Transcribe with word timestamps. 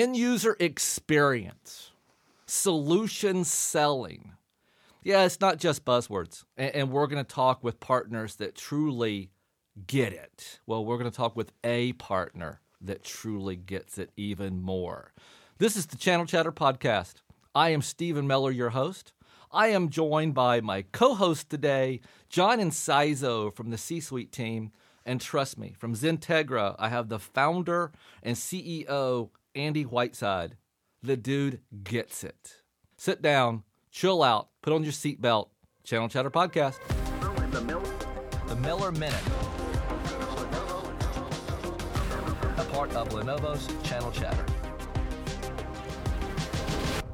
end 0.00 0.16
user 0.16 0.56
experience, 0.58 1.92
solution 2.46 3.44
selling. 3.44 4.32
Yeah, 5.02 5.24
it's 5.24 5.40
not 5.40 5.58
just 5.58 5.84
buzzwords. 5.84 6.44
And, 6.56 6.90
we're 6.90 7.06
going 7.06 7.24
to 7.24 7.34
talk 7.34 7.62
with 7.62 7.78
partners 7.78 8.36
that 8.36 8.56
truly 8.56 9.30
get 9.86 10.12
it. 10.12 10.60
Well, 10.66 10.84
we're 10.84 10.98
going 10.98 11.10
to 11.10 11.16
talk 11.16 11.36
with 11.36 11.52
a 11.62 11.92
partner 11.94 12.60
that 12.80 13.04
truly 13.04 13.54
gets 13.54 13.98
it 13.98 14.10
even 14.16 14.60
more. 14.60 15.12
This 15.58 15.76
is 15.76 15.86
the 15.86 15.96
Channel 15.96 16.26
Chatter 16.26 16.52
Podcast. 16.52 17.14
I 17.54 17.70
am 17.70 17.82
Stephen 17.82 18.26
Miller, 18.26 18.50
your 18.50 18.70
host. 18.70 19.12
I 19.52 19.68
am 19.68 19.90
joined 19.90 20.34
by 20.34 20.60
my 20.60 20.82
co 20.90 21.14
host 21.14 21.48
today, 21.48 22.00
John 22.28 22.58
Inciso 22.58 23.54
from 23.54 23.70
the 23.70 23.78
C 23.78 24.00
Suite 24.00 24.32
team. 24.32 24.72
And 25.06 25.20
trust 25.20 25.58
me, 25.58 25.74
from 25.78 25.94
Xentegra, 25.94 26.74
I 26.78 26.88
have 26.88 27.08
the 27.08 27.18
founder 27.18 27.92
and 28.22 28.36
CEO, 28.36 29.28
Andy 29.54 29.84
Whiteside. 29.84 30.56
The 31.02 31.16
dude 31.16 31.60
gets 31.84 32.24
it. 32.24 32.62
Sit 32.96 33.22
down, 33.22 33.62
chill 33.90 34.22
out, 34.22 34.48
put 34.62 34.72
on 34.72 34.82
your 34.82 34.92
seatbelt. 34.92 35.48
Channel 35.84 36.08
Chatter 36.08 36.30
Podcast. 36.30 36.78
The 38.46 38.56
Miller 38.56 38.90
Minute. 38.90 39.14
A 42.56 42.64
part 42.72 42.94
of 42.94 43.10
Lenovo's 43.10 43.68
Channel 43.88 44.10
Chatter. 44.10 44.44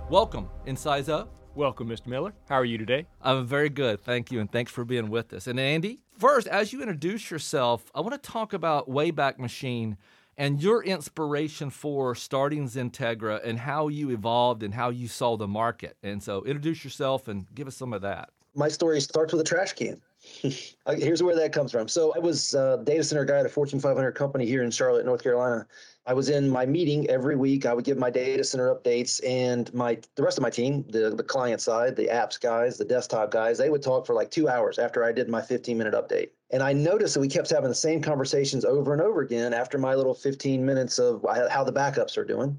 Welcome, 0.09 0.49
Inciso. 0.67 1.29
Welcome, 1.55 1.89
Mr. 1.89 2.07
Miller. 2.07 2.33
How 2.49 2.55
are 2.55 2.65
you 2.65 2.79
today? 2.79 3.07
I'm 3.21 3.45
very 3.45 3.69
good. 3.69 4.01
Thank 4.01 4.31
you. 4.31 4.41
And 4.41 4.51
thanks 4.51 4.71
for 4.73 4.85
being 4.85 5.11
with 5.11 5.33
us. 5.35 5.47
And 5.47 5.59
Andy, 5.61 6.01
first, 6.17 6.47
as 6.47 6.73
you 6.73 6.81
introduce 6.81 7.31
yourself, 7.31 7.91
I 7.95 8.01
want 8.01 8.13
to 8.13 8.31
talk 8.31 8.53
about 8.53 8.89
Wayback 8.89 9.39
Machine 9.39 9.97
and 10.41 10.63
your 10.63 10.83
inspiration 10.83 11.69
for 11.69 12.15
starting 12.15 12.67
Xentegra 12.67 13.47
and 13.47 13.59
how 13.59 13.89
you 13.89 14.09
evolved 14.09 14.63
and 14.63 14.73
how 14.73 14.89
you 14.89 15.07
saw 15.07 15.37
the 15.37 15.47
market. 15.47 15.99
And 16.03 16.23
so 16.23 16.43
introduce 16.45 16.83
yourself 16.83 17.29
and 17.29 17.47
give 17.55 17.69
us 17.69 17.77
some 17.77 17.93
of 17.93 18.01
that. 18.01 18.31
My 18.55 18.69
story 18.69 19.03
starts 19.03 19.35
with 19.35 19.43
a 19.43 19.45
trash 19.45 19.75
can. 19.75 20.01
Here's 20.97 21.23
where 21.23 21.37
that 21.37 21.53
comes 21.53 21.73
from. 21.73 21.89
So 21.89 22.15
I 22.17 22.21
was 22.21 22.55
a 22.55 22.81
data 22.83 23.05
center 23.05 23.27
guy 23.27 23.41
at 23.41 23.47
a 23.47 23.51
Fortune 23.51 23.81
500 23.81 24.13
company 24.13 24.47
here 24.47 24.63
in 24.63 24.71
Charlotte, 24.71 25.05
North 25.05 25.23
Carolina. 25.23 25.67
I 26.07 26.15
was 26.15 26.31
in 26.31 26.49
my 26.49 26.65
meeting 26.65 27.09
every 27.09 27.37
week. 27.37 27.67
I 27.67 27.75
would 27.75 27.85
give 27.85 27.99
my 27.99 28.11
data 28.11 28.43
center 28.43 28.75
updates, 28.75 29.21
and 29.27 29.73
my 29.75 29.99
the 30.17 30.23
rest 30.23 30.39
of 30.39 30.43
my 30.43 30.51
team, 30.51 30.85
the 30.89 31.11
the 31.11 31.23
client 31.23 31.61
side, 31.61 31.95
the 31.95 32.07
apps 32.09 32.41
guys, 32.41 32.79
the 32.79 32.85
desktop 32.85 33.31
guys, 33.31 33.59
they 33.59 33.71
would 33.71 33.83
talk 33.83 34.07
for 34.07 34.15
like 34.15 34.31
two 34.31 34.49
hours 34.49 34.79
after 34.79 35.05
I 35.05 35.13
did 35.13 35.29
my 35.29 35.43
15 35.43 35.77
minute 35.77 35.95
update. 35.95 36.31
And 36.51 36.63
I 36.63 36.73
noticed 36.73 37.15
that 37.15 37.21
we 37.21 37.29
kept 37.29 37.51
having 37.51 37.69
the 37.69 37.75
same 37.75 38.03
conversations 38.03 38.65
over 38.65 38.93
and 38.93 39.03
over 39.03 39.21
again 39.21 39.55
after 39.55 39.79
my 39.79 39.95
little 39.95 40.15
15 40.15 40.65
minutes 40.65 40.99
of 40.99 41.25
how 41.51 41.63
the 41.63 41.73
backups 41.73 42.17
are 42.17 42.25
doing. 42.25 42.59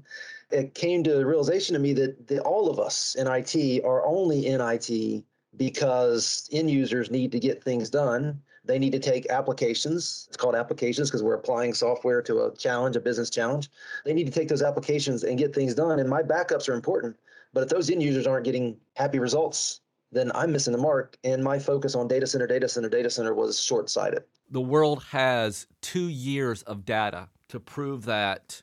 It 0.50 0.74
came 0.74 1.02
to 1.04 1.14
the 1.14 1.26
realization 1.26 1.74
to 1.74 1.78
me 1.78 1.92
that, 1.94 2.28
that 2.28 2.40
all 2.40 2.70
of 2.70 2.78
us 2.78 3.16
in 3.16 3.26
IT 3.26 3.84
are 3.84 4.06
only 4.06 4.46
in 4.46 4.60
IT 4.60 5.24
because 5.56 6.48
end 6.52 6.70
users 6.70 7.10
need 7.10 7.32
to 7.32 7.40
get 7.40 7.62
things 7.62 7.90
done 7.90 8.40
they 8.64 8.78
need 8.78 8.92
to 8.92 8.98
take 8.98 9.28
applications. 9.30 10.26
It's 10.28 10.36
called 10.36 10.54
applications 10.54 11.10
because 11.10 11.22
we're 11.22 11.34
applying 11.34 11.74
software 11.74 12.22
to 12.22 12.44
a 12.44 12.56
challenge, 12.56 12.96
a 12.96 13.00
business 13.00 13.30
challenge. 13.30 13.70
They 14.04 14.14
need 14.14 14.26
to 14.26 14.32
take 14.32 14.48
those 14.48 14.62
applications 14.62 15.24
and 15.24 15.38
get 15.38 15.54
things 15.54 15.74
done. 15.74 15.98
And 15.98 16.08
my 16.08 16.22
backups 16.22 16.68
are 16.68 16.74
important. 16.74 17.16
But 17.52 17.64
if 17.64 17.68
those 17.68 17.90
end 17.90 18.02
users 18.02 18.26
aren't 18.26 18.44
getting 18.44 18.76
happy 18.94 19.18
results, 19.18 19.80
then 20.12 20.30
I'm 20.34 20.52
missing 20.52 20.72
the 20.72 20.78
mark. 20.78 21.16
And 21.24 21.42
my 21.42 21.58
focus 21.58 21.94
on 21.94 22.06
data 22.06 22.26
center, 22.26 22.46
data 22.46 22.68
center, 22.68 22.88
data 22.88 23.10
center 23.10 23.34
was 23.34 23.60
short 23.60 23.90
sighted. 23.90 24.22
The 24.50 24.60
world 24.60 25.02
has 25.10 25.66
two 25.80 26.08
years 26.08 26.62
of 26.62 26.84
data 26.84 27.28
to 27.48 27.58
prove 27.58 28.04
that 28.04 28.62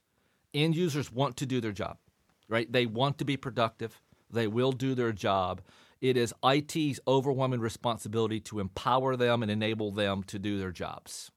end 0.53 0.75
users 0.75 1.11
want 1.11 1.37
to 1.37 1.45
do 1.45 1.59
their 1.59 1.71
job, 1.71 1.97
right? 2.47 2.71
They 2.71 2.85
want 2.85 3.17
to 3.17 3.25
be 3.25 3.37
productive, 3.37 3.99
they 4.31 4.47
will 4.47 4.71
do 4.71 4.95
their 4.95 5.11
job. 5.11 5.61
It 6.01 6.15
is 6.15 6.33
IT's 6.43 6.99
overwhelming 7.07 7.59
responsibility 7.59 8.39
to 8.41 8.59
empower 8.59 9.15
them 9.15 9.43
and 9.43 9.51
enable 9.51 9.91
them 9.91 10.23
to 10.23 10.39
do 10.39 10.57
their 10.57 10.71
jobs. 10.71 11.31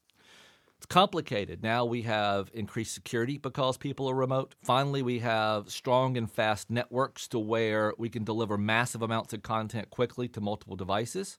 It's 0.76 0.86
complicated. 0.86 1.62
Now 1.62 1.84
we 1.84 2.02
have 2.02 2.50
increased 2.54 2.94
security 2.94 3.38
because 3.38 3.76
people 3.76 4.08
are 4.08 4.14
remote. 4.14 4.56
Finally, 4.64 5.02
we 5.02 5.20
have 5.20 5.70
strong 5.70 6.16
and 6.16 6.30
fast 6.30 6.70
networks 6.70 7.28
to 7.28 7.38
where 7.38 7.92
we 7.98 8.08
can 8.08 8.24
deliver 8.24 8.58
massive 8.58 9.02
amounts 9.02 9.32
of 9.32 9.42
content 9.42 9.90
quickly 9.90 10.26
to 10.28 10.40
multiple 10.40 10.74
devices. 10.74 11.38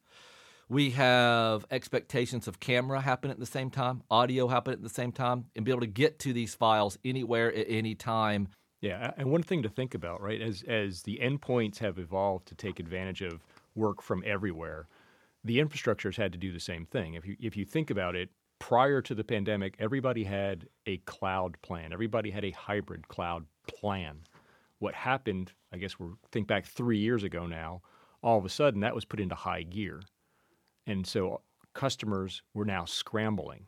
We 0.70 0.92
have 0.92 1.66
expectations 1.72 2.48
of 2.48 2.62
camera 2.62 3.02
happen 3.02 3.32
at 3.32 3.40
the 3.40 3.46
same 3.46 3.70
time, 3.70 4.04
audio 4.10 4.48
happen 4.48 4.74
at 4.74 4.82
the 4.82 4.90
same 4.90 5.12
time, 5.12 5.46
and 5.56 5.66
be 5.66 5.72
able 5.72 5.82
to 5.82 5.88
get 5.88 6.20
to 6.20 6.32
these 6.32 6.56
files 6.56 6.98
anywhere 7.04 7.54
at 7.54 7.66
any 7.68 7.96
time 7.96 8.48
yeah, 8.84 9.12
and 9.16 9.32
one 9.32 9.44
thing 9.44 9.64
to 9.64 9.70
think 9.70 9.96
about, 9.96 10.22
right, 10.22 10.42
as 10.42 10.62
as 10.68 11.04
the 11.04 11.18
endpoints 11.24 11.78
have 11.78 11.98
evolved 11.98 12.50
to 12.50 12.56
take 12.56 12.82
advantage 12.82 13.22
of 13.22 13.40
work 13.76 14.02
from 14.02 14.22
everywhere, 14.26 14.88
the 15.46 15.60
infrastructures 15.60 16.18
had 16.18 16.34
to 16.34 16.38
do 16.38 16.52
the 16.52 16.60
same 16.60 16.86
thing. 16.86 17.14
If 17.14 17.26
you 17.26 17.38
if 17.40 17.56
you 17.56 17.64
think 17.64 17.90
about 17.90 18.14
it, 18.14 18.30
prior 18.60 19.02
to 19.02 19.16
the 19.16 19.24
pandemic, 19.24 19.78
everybody 19.80 20.26
had 20.26 20.68
a 20.86 20.98
cloud 20.98 21.56
plan. 21.62 21.94
Everybody 21.94 22.30
had 22.30 22.44
a 22.44 22.52
hybrid 22.52 23.08
cloud 23.08 23.46
plan. 23.70 24.20
What 24.80 24.96
happened, 24.96 25.54
I 25.72 25.78
guess 25.78 25.98
we 25.98 26.08
think 26.34 26.48
back 26.48 26.66
3 26.66 26.98
years 26.98 27.24
ago 27.24 27.48
now, 27.48 27.82
all 28.22 28.38
of 28.38 28.44
a 28.44 28.50
sudden 28.50 28.82
that 28.82 28.94
was 28.94 29.06
put 29.06 29.22
into 29.22 29.36
high 29.36 29.64
gear. 29.64 30.02
And 30.86 31.08
so 31.08 31.40
customers 31.74 32.42
were 32.54 32.66
now 32.66 32.84
scrambling. 32.84 33.66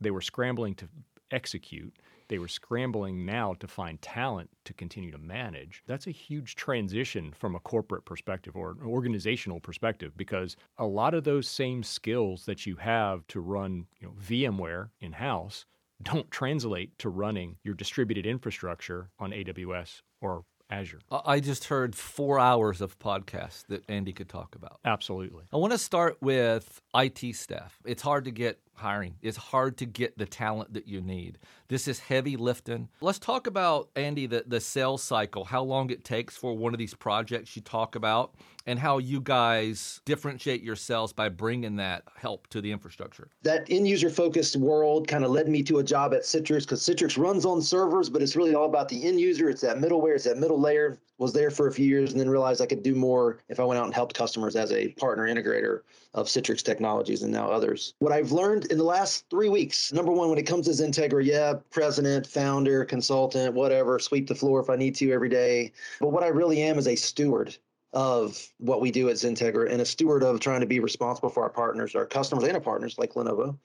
They 0.00 0.10
were 0.10 0.20
scrambling 0.20 0.74
to 0.74 0.88
execute 1.30 1.94
they 2.28 2.38
were 2.38 2.48
scrambling 2.48 3.24
now 3.24 3.54
to 3.54 3.68
find 3.68 4.00
talent 4.02 4.50
to 4.64 4.74
continue 4.74 5.10
to 5.10 5.18
manage. 5.18 5.82
That's 5.86 6.06
a 6.06 6.12
huge 6.12 6.56
transition 6.56 7.32
from 7.32 7.54
a 7.54 7.60
corporate 7.60 8.04
perspective 8.04 8.56
or 8.56 8.72
an 8.72 8.86
organizational 8.86 9.60
perspective 9.60 10.12
because 10.16 10.56
a 10.78 10.86
lot 10.86 11.14
of 11.14 11.24
those 11.24 11.48
same 11.48 11.82
skills 11.82 12.44
that 12.46 12.66
you 12.66 12.76
have 12.76 13.26
to 13.28 13.40
run 13.40 13.86
you 14.00 14.08
know, 14.08 14.14
VMware 14.20 14.90
in 15.00 15.12
house 15.12 15.66
don't 16.02 16.30
translate 16.30 16.98
to 16.98 17.08
running 17.08 17.56
your 17.62 17.74
distributed 17.74 18.26
infrastructure 18.26 19.10
on 19.18 19.30
AWS 19.30 20.02
or 20.20 20.44
Azure. 20.68 20.98
I 21.10 21.38
just 21.38 21.64
heard 21.64 21.94
four 21.94 22.40
hours 22.40 22.80
of 22.80 22.98
podcasts 22.98 23.64
that 23.68 23.88
Andy 23.88 24.12
could 24.12 24.28
talk 24.28 24.56
about. 24.56 24.80
Absolutely. 24.84 25.44
I 25.52 25.58
want 25.58 25.72
to 25.72 25.78
start 25.78 26.18
with 26.20 26.82
IT 26.94 27.36
staff. 27.36 27.78
It's 27.84 28.02
hard 28.02 28.24
to 28.24 28.32
get 28.32 28.58
hiring. 28.78 29.16
It's 29.22 29.36
hard 29.36 29.76
to 29.78 29.86
get 29.86 30.18
the 30.18 30.26
talent 30.26 30.74
that 30.74 30.86
you 30.86 31.00
need. 31.00 31.38
This 31.68 31.88
is 31.88 31.98
heavy 31.98 32.36
lifting. 32.36 32.88
Let's 33.00 33.18
talk 33.18 33.46
about, 33.46 33.88
Andy, 33.96 34.26
the, 34.26 34.44
the 34.46 34.60
sales 34.60 35.02
cycle, 35.02 35.44
how 35.44 35.62
long 35.62 35.90
it 35.90 36.04
takes 36.04 36.36
for 36.36 36.54
one 36.54 36.72
of 36.72 36.78
these 36.78 36.94
projects 36.94 37.56
you 37.56 37.62
talk 37.62 37.96
about, 37.96 38.34
and 38.66 38.78
how 38.78 38.98
you 38.98 39.20
guys 39.20 40.00
differentiate 40.04 40.62
yourselves 40.62 41.12
by 41.12 41.28
bringing 41.28 41.76
that 41.76 42.02
help 42.16 42.46
to 42.48 42.60
the 42.60 42.70
infrastructure. 42.70 43.28
That 43.42 43.66
end 43.70 43.86
user 43.86 44.10
focused 44.10 44.56
world 44.56 45.06
kind 45.06 45.24
of 45.24 45.30
led 45.30 45.48
me 45.48 45.62
to 45.64 45.78
a 45.78 45.84
job 45.84 46.14
at 46.14 46.22
Citrix 46.22 46.62
because 46.62 46.82
Citrix 46.82 47.16
runs 47.16 47.44
on 47.44 47.62
servers, 47.62 48.08
but 48.08 48.22
it's 48.22 48.36
really 48.36 48.54
all 48.54 48.66
about 48.66 48.88
the 48.88 49.04
end 49.04 49.20
user. 49.20 49.48
It's 49.48 49.62
that 49.62 49.78
middleware, 49.78 50.16
it's 50.16 50.24
that 50.24 50.38
middle 50.38 50.60
layer. 50.60 50.98
Was 51.18 51.32
there 51.32 51.50
for 51.50 51.68
a 51.68 51.72
few 51.72 51.86
years 51.86 52.12
and 52.12 52.20
then 52.20 52.28
realized 52.28 52.60
I 52.60 52.66
could 52.66 52.82
do 52.82 52.94
more 52.94 53.38
if 53.48 53.58
I 53.58 53.64
went 53.64 53.78
out 53.78 53.86
and 53.86 53.94
helped 53.94 54.14
customers 54.14 54.54
as 54.54 54.70
a 54.70 54.88
partner 54.88 55.26
integrator 55.26 55.80
of 56.12 56.26
Citrix 56.26 56.62
technologies 56.62 57.22
and 57.22 57.32
now 57.32 57.50
others. 57.50 57.94
What 58.00 58.12
I've 58.12 58.32
learned 58.32 58.65
in 58.66 58.78
the 58.78 58.84
last 58.84 59.28
three 59.30 59.48
weeks 59.48 59.92
number 59.92 60.12
one, 60.12 60.28
when 60.28 60.38
it 60.38 60.46
comes 60.46 60.66
to 60.66 60.72
Xentegra, 60.72 61.24
yeah, 61.24 61.54
president, 61.70 62.26
founder, 62.26 62.84
consultant, 62.84 63.54
whatever, 63.54 63.98
sweep 63.98 64.26
the 64.26 64.34
floor 64.34 64.60
if 64.60 64.70
I 64.70 64.76
need 64.76 64.94
to 64.96 65.12
every 65.12 65.28
day. 65.28 65.72
But 66.00 66.08
what 66.08 66.22
I 66.22 66.28
really 66.28 66.62
am 66.62 66.78
is 66.78 66.86
a 66.86 66.96
steward 66.96 67.56
of 67.92 68.46
what 68.58 68.80
we 68.80 68.90
do 68.90 69.08
at 69.08 69.16
Xentegra 69.16 69.70
and 69.70 69.80
a 69.80 69.86
steward 69.86 70.22
of 70.22 70.38
trying 70.40 70.60
to 70.60 70.66
be 70.66 70.80
responsible 70.80 71.30
for 71.30 71.42
our 71.42 71.48
partners, 71.48 71.94
our 71.94 72.04
customers 72.04 72.44
and 72.44 72.54
our 72.54 72.60
partners 72.60 72.98
like 72.98 73.14
Lenovo. 73.14 73.56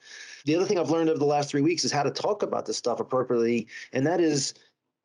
The 0.45 0.55
other 0.55 0.65
thing 0.65 0.79
I've 0.79 0.89
learned 0.89 1.09
over 1.09 1.19
the 1.19 1.25
last 1.25 1.49
three 1.49 1.61
weeks 1.61 1.83
is 1.83 1.91
how 1.91 2.03
to 2.03 2.11
talk 2.11 2.41
about 2.41 2.65
this 2.65 2.77
stuff 2.77 2.99
appropriately. 2.99 3.67
And 3.91 4.07
that 4.07 4.21
is 4.21 4.53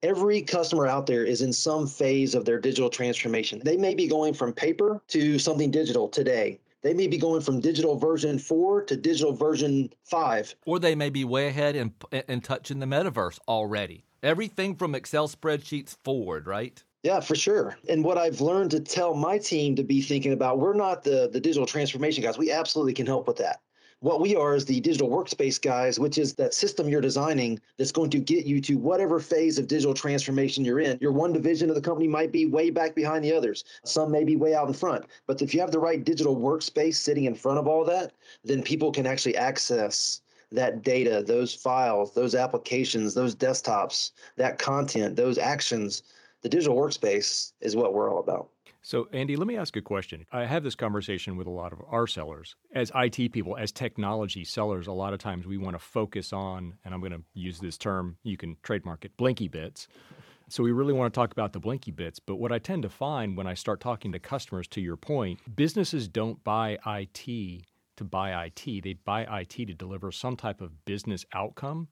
every 0.03 0.43
customer 0.43 0.87
out 0.87 1.07
there 1.07 1.25
is 1.25 1.43
in 1.43 1.53
some 1.53 1.87
phase 1.87 2.35
of 2.35 2.45
their 2.45 2.61
digital 2.61 2.91
transformation. 2.91 3.61
They 3.65 3.77
may 3.77 3.95
be 3.95 4.07
going 4.07 4.35
from 4.35 4.53
paper 4.53 5.03
to 5.09 5.39
something 5.39 5.71
digital 5.71 6.09
today. 6.09 6.61
They 6.87 6.95
may 6.95 7.09
be 7.09 7.19
going 7.19 7.41
from 7.41 7.59
digital 7.59 7.99
version 7.99 8.39
four 8.39 8.81
to 8.85 8.97
digital 8.97 9.33
version 9.33 9.93
five. 10.05 10.55
Or 10.67 10.79
they 10.79 10.95
may 10.95 11.11
be 11.11 11.25
way 11.25 11.49
ahead 11.49 11.75
and, 11.75 11.93
and 12.29 12.45
touching 12.45 12.79
the 12.79 12.87
metaverse 12.87 13.41
already. 13.49 14.05
Everything 14.23 14.77
from 14.77 14.95
Excel 14.95 15.27
spreadsheets 15.27 15.97
forward, 16.05 16.47
right? 16.47 16.81
Yeah, 17.03 17.19
for 17.19 17.35
sure. 17.35 17.77
And 17.89 18.05
what 18.05 18.19
I've 18.19 18.41
learned 18.41 18.71
to 18.71 18.79
tell 18.79 19.15
my 19.15 19.37
team 19.37 19.75
to 19.75 19.83
be 19.83 20.01
thinking 20.01 20.33
about, 20.33 20.61
we're 20.61 20.75
not 20.75 21.03
the, 21.03 21.29
the 21.33 21.41
digital 21.41 21.67
transformation 21.67 22.23
guys. 22.23 22.39
We 22.39 22.53
absolutely 22.53 22.95
can 22.95 23.07
help 23.07 23.27
with 23.27 23.39
that. 23.39 23.59
What 24.01 24.21
we 24.21 24.37
are 24.37 24.55
is 24.55 24.67
the 24.67 24.81
digital 24.81 25.09
workspace 25.09 25.61
guys, 25.61 25.99
which 25.99 26.19
is 26.19 26.35
that 26.35 26.53
system 26.53 26.87
you're 26.87 27.01
designing 27.01 27.59
that's 27.79 27.93
going 27.93 28.11
to 28.11 28.19
get 28.19 28.45
you 28.45 28.61
to 28.61 28.77
whatever 28.77 29.19
phase 29.19 29.59
of 29.59 29.69
digital 29.69 29.95
transformation 29.95 30.67
you're 30.67 30.81
in. 30.81 30.99
Your 31.01 31.13
one 31.13 31.33
division 31.33 31.71
of 31.71 31.77
the 31.77 31.81
company 31.81 32.07
might 32.07 32.31
be 32.31 32.45
way 32.45 32.69
back 32.69 32.95
behind 32.95 33.25
the 33.25 33.33
others. 33.33 33.65
Some 33.85 34.13
may 34.13 34.23
be 34.23 34.37
way 34.37 34.55
out 34.55 34.69
in 34.69 34.75
front. 34.75 35.07
But 35.27 35.41
if 35.41 35.55
you 35.55 35.61
have 35.61 35.71
the 35.71 35.79
right 35.79 36.05
digital 36.05 36.37
workspace 36.37 36.97
sitting 36.97 37.25
in 37.25 37.35
front 37.35 37.59
of 37.59 37.67
all 37.67 37.85
that, 37.87 38.13
then 38.45 38.63
people 38.63 38.93
can 38.93 39.07
actually 39.07 39.37
access 39.37 40.21
that 40.53 40.83
data, 40.83 41.25
those 41.27 41.55
files, 41.55 42.13
those 42.13 42.35
applications, 42.35 43.15
those 43.15 43.35
desktops, 43.35 44.11
that 44.37 44.59
content, 44.59 45.17
those 45.17 45.39
actions, 45.39 46.03
the 46.43 46.51
digital 46.51 46.77
workspace 46.77 47.53
is 47.63 47.75
what 47.75 47.95
we're 47.95 48.13
all 48.13 48.21
about. 48.21 48.51
So, 48.87 49.09
Andy, 49.13 49.35
let 49.35 49.49
me 49.49 49.57
ask 49.57 49.75
a 49.75 49.83
question. 49.83 50.27
I 50.31 50.45
have 50.45 50.63
this 50.63 50.77
conversation 50.77 51.37
with 51.37 51.49
a 51.49 51.51
lot 51.51 51.73
of 51.73 51.81
our 51.89 52.07
sellers. 52.07 52.55
As 52.73 52.93
IT 52.95 53.33
people, 53.33 53.57
as 53.57 53.73
technology 53.73 54.45
sellers, 54.45 54.87
a 54.87 54.93
lot 54.93 55.13
of 55.13 55.19
times 55.19 55.45
we 55.45 55.59
want 55.59 55.75
to 55.75 55.81
focus 55.81 56.33
on, 56.33 56.75
and 56.85 56.95
I'm 56.95 57.01
going 57.01 57.11
to 57.11 57.23
use 57.35 57.59
this 57.59 57.77
term, 57.77 58.17
you 58.23 58.37
can 58.37 58.57
trademark 58.63 59.05
it, 59.05 59.17
blinky 59.17 59.49
bits. 59.49 59.89
So, 60.49 60.63
we 60.63 60.71
really 60.71 60.93
want 60.93 61.13
to 61.13 61.19
talk 61.19 61.33
about 61.33 61.53
the 61.53 61.59
blinky 61.59 61.91
bits. 61.91 62.21
But 62.21 62.37
what 62.37 62.53
I 62.53 62.61
tend 62.61 62.85
to 62.85 62.89
find 62.89 63.37
when 63.37 63.49
I 63.49 63.55
start 63.55 63.81
talking 63.81 64.13
to 64.13 64.21
customers, 64.21 64.69
to 64.69 64.81
your 64.81 64.97
point, 64.97 65.41
businesses 65.57 66.07
don't 66.07 66.45
buy 66.45 66.79
IT 66.87 67.65
to 67.97 68.05
buy 68.05 68.45
IT, 68.45 68.85
they 68.85 68.93
buy 69.05 69.23
IT 69.41 69.67
to 69.67 69.75
deliver 69.75 70.13
some 70.13 70.37
type 70.37 70.61
of 70.61 70.85
business 70.85 71.25
outcome 71.33 71.89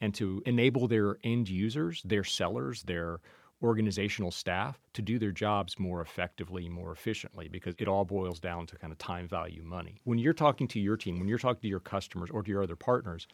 and 0.00 0.14
to 0.14 0.44
enable 0.46 0.86
their 0.86 1.16
end 1.24 1.48
users, 1.48 2.02
their 2.04 2.22
sellers, 2.22 2.84
their 2.84 3.18
organizational 3.62 4.30
staff 4.30 4.78
to 4.92 5.02
do 5.02 5.18
their 5.18 5.32
jobs 5.32 5.78
more 5.78 6.00
effectively, 6.00 6.68
more 6.68 6.92
efficiently, 6.92 7.48
because 7.48 7.74
it 7.78 7.88
all 7.88 8.04
boils 8.04 8.38
down 8.38 8.66
to 8.66 8.76
kind 8.76 8.92
of 8.92 8.98
time 8.98 9.26
value 9.26 9.62
money. 9.62 10.00
When 10.04 10.18
you're 10.18 10.34
talking 10.34 10.68
to 10.68 10.80
your 10.80 10.96
team, 10.96 11.18
when 11.18 11.28
you're 11.28 11.38
talking 11.38 11.62
to 11.62 11.68
your 11.68 11.80
customers 11.80 12.30
or 12.30 12.42
to 12.42 12.50
your 12.50 12.62
other 12.62 12.76
partners, 12.76 13.26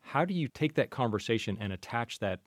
how 0.00 0.24
do 0.24 0.34
you 0.34 0.48
take 0.48 0.74
that 0.74 0.90
conversation 0.90 1.56
and 1.60 1.72
attach 1.72 2.18
that 2.18 2.40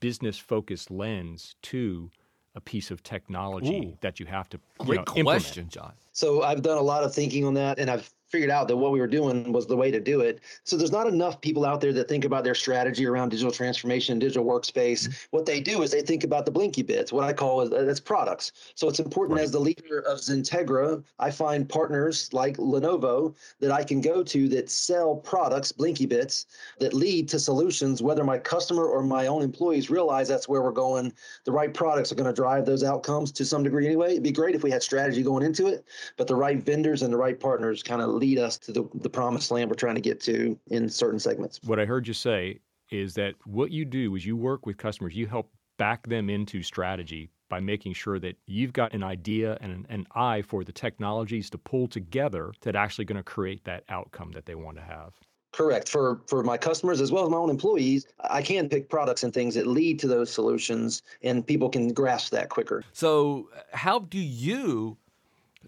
business 0.00 0.38
focused 0.38 0.90
lens 0.90 1.56
to 1.62 2.10
a 2.54 2.60
piece 2.60 2.90
of 2.90 3.02
technology 3.02 3.86
Ooh. 3.86 3.98
that 4.00 4.20
you 4.20 4.26
have 4.26 4.48
to 4.50 4.58
you 4.80 4.86
Great 4.86 4.96
know, 4.98 5.14
implement? 5.16 5.42
question, 5.42 5.68
John. 5.68 5.92
So 6.12 6.42
I've 6.42 6.62
done 6.62 6.78
a 6.78 6.82
lot 6.82 7.02
of 7.02 7.14
thinking 7.14 7.44
on 7.44 7.54
that, 7.54 7.78
and 7.78 7.90
I've 7.90 8.10
figured 8.32 8.50
out 8.50 8.66
that 8.66 8.76
what 8.76 8.90
we 8.90 8.98
were 8.98 9.06
doing 9.06 9.52
was 9.52 9.66
the 9.66 9.76
way 9.76 9.90
to 9.90 10.00
do 10.00 10.20
it. 10.20 10.40
So 10.64 10.76
there's 10.76 10.90
not 10.90 11.06
enough 11.06 11.40
people 11.42 11.66
out 11.66 11.82
there 11.82 11.92
that 11.92 12.08
think 12.08 12.24
about 12.24 12.44
their 12.44 12.54
strategy 12.54 13.06
around 13.06 13.28
digital 13.28 13.52
transformation, 13.52 14.18
digital 14.18 14.44
workspace. 14.44 15.26
What 15.30 15.44
they 15.44 15.60
do 15.60 15.82
is 15.82 15.90
they 15.90 16.00
think 16.00 16.24
about 16.24 16.46
the 16.46 16.50
blinky 16.50 16.82
bits, 16.82 17.12
what 17.12 17.24
I 17.24 17.34
call 17.34 17.60
is 17.60 17.70
uh, 17.70 17.82
that's 17.84 18.00
products. 18.00 18.52
So 18.74 18.88
it's 18.88 18.98
important 18.98 19.36
Right. 19.36 19.44
as 19.44 19.52
the 19.52 19.60
leader 19.60 20.00
of 20.00 20.18
Xentegra, 20.18 21.02
I 21.18 21.30
find 21.30 21.68
partners 21.68 22.32
like 22.32 22.56
Lenovo 22.56 23.34
that 23.60 23.70
I 23.70 23.84
can 23.84 24.00
go 24.00 24.22
to 24.22 24.48
that 24.48 24.70
sell 24.70 25.16
products, 25.16 25.70
blinky 25.70 26.06
bits, 26.06 26.46
that 26.80 26.94
lead 26.94 27.28
to 27.28 27.38
solutions, 27.38 28.02
whether 28.02 28.24
my 28.24 28.38
customer 28.38 28.86
or 28.86 29.02
my 29.02 29.26
own 29.26 29.42
employees 29.42 29.90
realize 29.90 30.26
that's 30.28 30.48
where 30.48 30.62
we're 30.62 30.72
going. 30.72 31.12
The 31.44 31.52
right 31.52 31.72
products 31.72 32.10
are 32.10 32.14
going 32.14 32.26
to 32.26 32.32
drive 32.32 32.64
those 32.64 32.82
outcomes 32.82 33.30
to 33.32 33.44
some 33.44 33.62
degree 33.62 33.86
anyway. 33.86 34.12
It'd 34.12 34.22
be 34.22 34.32
great 34.32 34.54
if 34.54 34.62
we 34.62 34.70
had 34.70 34.82
strategy 34.82 35.22
going 35.22 35.44
into 35.44 35.66
it, 35.66 35.84
but 36.16 36.26
the 36.26 36.36
right 36.36 36.62
vendors 36.62 37.02
and 37.02 37.12
the 37.12 37.18
right 37.18 37.38
partners 37.38 37.82
kind 37.82 38.00
of 38.00 38.21
lead 38.22 38.38
us 38.38 38.56
to 38.56 38.72
the, 38.72 38.88
the 38.94 39.10
promised 39.10 39.50
land 39.50 39.68
we're 39.68 39.74
trying 39.74 39.96
to 39.96 40.00
get 40.00 40.20
to 40.20 40.56
in 40.68 40.88
certain 40.88 41.18
segments. 41.18 41.60
What 41.64 41.80
I 41.80 41.84
heard 41.84 42.06
you 42.06 42.14
say 42.14 42.60
is 42.90 43.14
that 43.14 43.34
what 43.44 43.72
you 43.72 43.84
do 43.84 44.14
is 44.14 44.24
you 44.24 44.36
work 44.36 44.64
with 44.64 44.76
customers, 44.76 45.16
you 45.16 45.26
help 45.26 45.50
back 45.76 46.06
them 46.06 46.30
into 46.30 46.62
strategy 46.62 47.30
by 47.48 47.58
making 47.58 47.94
sure 47.94 48.20
that 48.20 48.36
you've 48.46 48.72
got 48.72 48.94
an 48.94 49.02
idea 49.02 49.58
and 49.60 49.72
an, 49.72 49.86
an 49.88 50.06
eye 50.14 50.40
for 50.42 50.62
the 50.62 50.72
technologies 50.72 51.50
to 51.50 51.58
pull 51.58 51.88
together 51.88 52.52
that 52.60 52.76
actually 52.76 53.04
going 53.04 53.16
to 53.16 53.24
create 53.24 53.64
that 53.64 53.82
outcome 53.88 54.30
that 54.32 54.46
they 54.46 54.54
want 54.54 54.76
to 54.76 54.82
have. 54.82 55.14
Correct. 55.52 55.88
For 55.88 56.22
for 56.28 56.42
my 56.42 56.56
customers 56.56 57.00
as 57.00 57.12
well 57.12 57.24
as 57.24 57.30
my 57.30 57.36
own 57.36 57.50
employees, 57.50 58.06
I 58.20 58.40
can 58.40 58.70
pick 58.70 58.88
products 58.88 59.22
and 59.22 59.34
things 59.34 59.54
that 59.54 59.66
lead 59.66 59.98
to 59.98 60.08
those 60.08 60.32
solutions 60.32 61.02
and 61.22 61.46
people 61.46 61.68
can 61.68 61.92
grasp 61.92 62.32
that 62.32 62.48
quicker. 62.48 62.84
So, 62.92 63.50
how 63.72 63.98
do 63.98 64.18
you 64.18 64.96